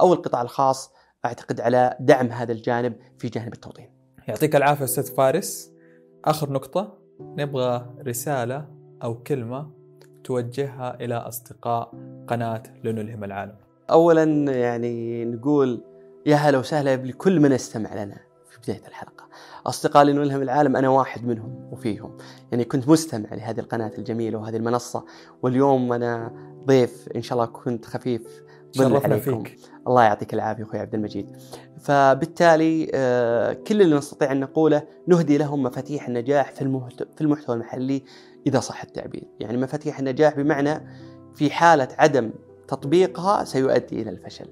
[0.00, 0.92] أو القطاع الخاص
[1.24, 3.90] أعتقد على دعم هذا الجانب في جانب التوطين.
[4.28, 5.72] يعطيك العافية أستاذ فارس.
[6.24, 8.68] آخر نقطة نبغى رسالة
[9.02, 9.70] أو كلمة
[10.24, 11.90] توجهها إلى أصدقاء
[12.28, 13.65] قناة لنلهم العالم.
[13.90, 15.84] اولا يعني نقول
[16.26, 18.16] يا هلا وسهلا بكل من استمع لنا
[18.50, 19.28] في بداية الحلقة.
[19.66, 22.16] اصدقاء لنلهم العالم أنا واحد منهم وفيهم.
[22.52, 25.04] يعني كنت مستمع لهذه القناة الجميلة وهذه المنصة
[25.42, 26.32] واليوم أنا
[26.66, 29.56] ضيف إن شاء الله كنت خفيف شرفنا فيك
[29.86, 31.36] الله يعطيك العافية أخوي عبد المجيد
[31.80, 36.80] فبالتالي آه، كل اللي نستطيع أن نقوله نهدي لهم مفاتيح النجاح في
[37.16, 38.02] في المحتوى المحلي
[38.46, 40.86] إذا صح التعبير يعني مفاتيح النجاح بمعنى
[41.34, 42.30] في حالة عدم
[42.68, 44.46] تطبيقها سيؤدي إلى الفشل.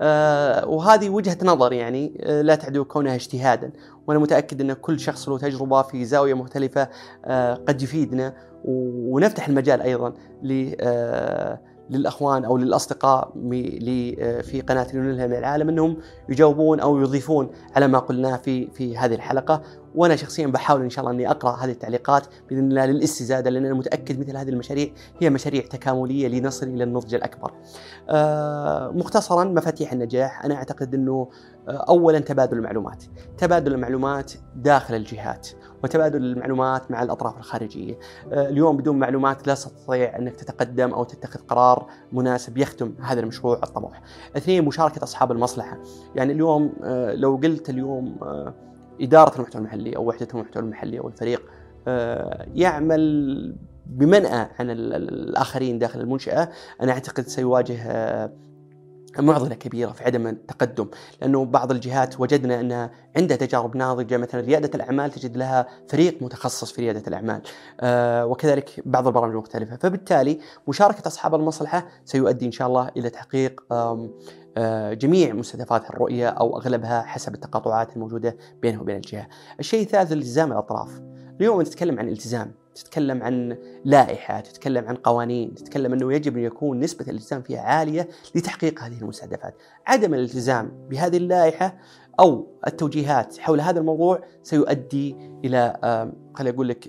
[0.00, 3.72] آه وهذه وجهة نظر يعني آه لا تعدو كونها اجتهادا،
[4.06, 6.88] وأنا متأكد أن كل شخص له تجربة في زاوية مختلفة
[7.24, 8.34] آه قد يفيدنا.
[8.64, 10.14] ونفتح المجال أيضا
[11.90, 13.32] للأخوان أو للأصدقاء
[14.42, 15.96] في قناة نلها من العالم أنهم
[16.28, 19.62] يجاوبون أو يضيفون على ما قلناه في في هذه الحلقة.
[19.94, 23.74] وأنا شخصيا بحاول إن شاء الله إني أقرأ هذه التعليقات بإذن الله للاستزادة لأن أنا
[23.74, 24.88] متأكد مثل هذه المشاريع
[25.20, 27.52] هي مشاريع تكاملية لنصل إلى النضج الأكبر.
[28.08, 31.28] آه مختصرا مفاتيح النجاح أنا أعتقد إنه
[31.68, 33.04] آه اولا تبادل المعلومات،
[33.38, 35.48] تبادل المعلومات داخل الجهات
[35.84, 37.98] وتبادل المعلومات مع الأطراف الخارجية.
[38.32, 43.60] آه اليوم بدون معلومات لا تستطيع أنك تتقدم أو تتخذ قرار مناسب يخدم هذا المشروع
[43.62, 44.02] الطموح.
[44.36, 45.78] اثنين مشاركة أصحاب المصلحة،
[46.14, 46.72] يعني اليوم
[47.14, 48.16] لو قلت اليوم
[49.00, 51.42] إدارة المحتوى المحلي أو وحدة المحتوى المحلي أو الفريق
[51.88, 56.48] آه، يعمل بمنأى عن الآخرين داخل المنشأة.
[56.82, 58.32] أنا أعتقد سيواجه آه،
[59.18, 60.88] معضلة كبيرة في عدم التقدم
[61.20, 64.16] لأنه بعض الجهات وجدنا انها عندها تجارب ناضجة.
[64.16, 67.42] مثلا ريادة الأعمال تجد لها فريق متخصص في ريادة الأعمال
[67.80, 70.38] آه وكذلك بعض البرامج المختلفه فبالتالي
[70.68, 73.64] مشاركة أصحاب المصلحة سيؤدي إن شاء الله إلى تحقيق
[74.92, 79.28] جميع مستهدفات الرؤية أو أغلبها حسب التقاطعات الموجودة بينه وبين الجهة.
[79.60, 81.00] الشيء الثالث التزام الأطراف.
[81.40, 86.80] اليوم نتكلم عن التزام تتكلم عن لائحة تتكلم عن قوانين تتكلم أنه يجب أن يكون
[86.80, 89.54] نسبة الالتزام فيها عالية لتحقيق هذه المستهدفات.
[89.86, 91.76] عدم الالتزام بهذه اللائحة
[92.20, 95.76] أو التوجيهات حول هذا الموضوع سيؤدي إلى
[96.34, 96.84] خليني أقول لك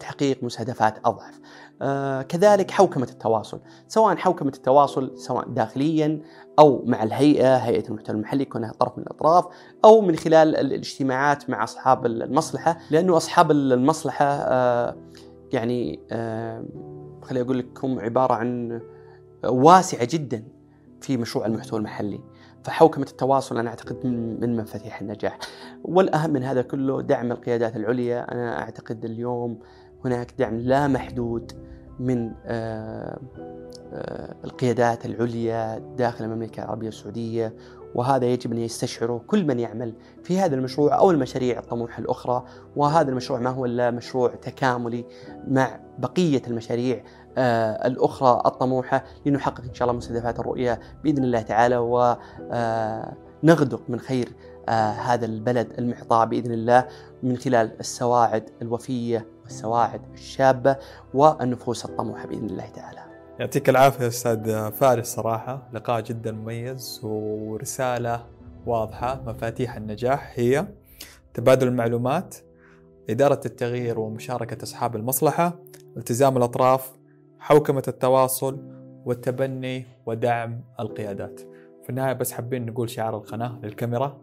[0.00, 1.40] تحقيق مستهدفات أضعف.
[1.82, 3.60] آه، كذلك حوكمة التواصل.
[3.88, 6.20] سواء حوكمة التواصل سواء داخليا
[6.58, 9.44] أو مع الهيئة هيئة المحتوى المحلي كونها طرف من الأطراف
[9.84, 14.96] أو من خلال الاجتماعات مع أصحاب المصلحة لأنه أصحاب المصلحة آه،
[15.52, 16.64] يعني آه،
[17.22, 18.80] خليني أقول لك هم عبارة عن
[19.44, 20.44] واسعة جدا
[21.00, 22.20] في مشروع المحتوى المحلي.
[22.64, 24.06] فحوكمة التواصل أنا أعتقد
[24.40, 25.38] من مفاتيح النجاح.
[25.84, 28.32] والأهم من هذا كله دعم القيادات العليا.
[28.32, 29.58] أنا أعتقد اليوم
[30.04, 31.52] هناك دعم لا محدود
[32.00, 33.18] من آه،
[33.92, 37.54] آه، القيادات العليا داخل المملكة العربية السعودية
[37.94, 42.44] وهذا يجب أن يستشعره كل من يعمل في هذا المشروع أو المشاريع الطموحة الأخرى.
[42.76, 45.04] وهذا المشروع ما هو إلا مشروع تكاملي
[45.48, 47.04] مع بقية المشاريع
[47.38, 51.76] آه الأخرى الطموحة لنحقق إن شاء الله مستهدفات الرؤية بإذن الله تعالى.
[53.42, 54.28] ونغدق من خير
[54.68, 56.88] هذا البلد المعطاء بإذن الله
[57.22, 60.76] من خلال السواعد الوفية والسواعد الشابة
[61.14, 63.00] والنفوس الطموحه بإذن الله تعالى.
[63.38, 65.06] يعطيك العافية أستاذ فارس.
[65.06, 68.26] صراحة لقاء جدا مميز ورسالة
[68.66, 70.32] واضحة مفاتيح النجاح.
[70.34, 70.66] هي
[71.34, 72.36] تبادل المعلومات
[73.10, 75.58] إدارة التغيير ومشاركة أصحاب المصلحة
[75.96, 76.92] التزام الأطراف
[77.38, 78.58] حوكمة التواصل
[79.04, 81.40] والتبني ودعم القيادات.
[81.82, 84.20] في النهاية بس حابين نقول شعار القناة للكاميرا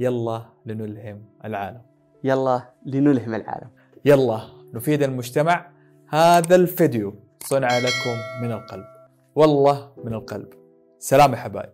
[0.00, 1.82] يلا لنلهم العالم.
[2.24, 3.68] يلا لنلهم العالم.
[4.04, 4.59] يلا.
[4.74, 5.70] نفيد المجتمع.
[6.08, 8.84] هذا الفيديو صنع لكم من القلب.
[9.34, 10.48] والله من القلب.
[10.98, 11.72] سلام يا حبايب.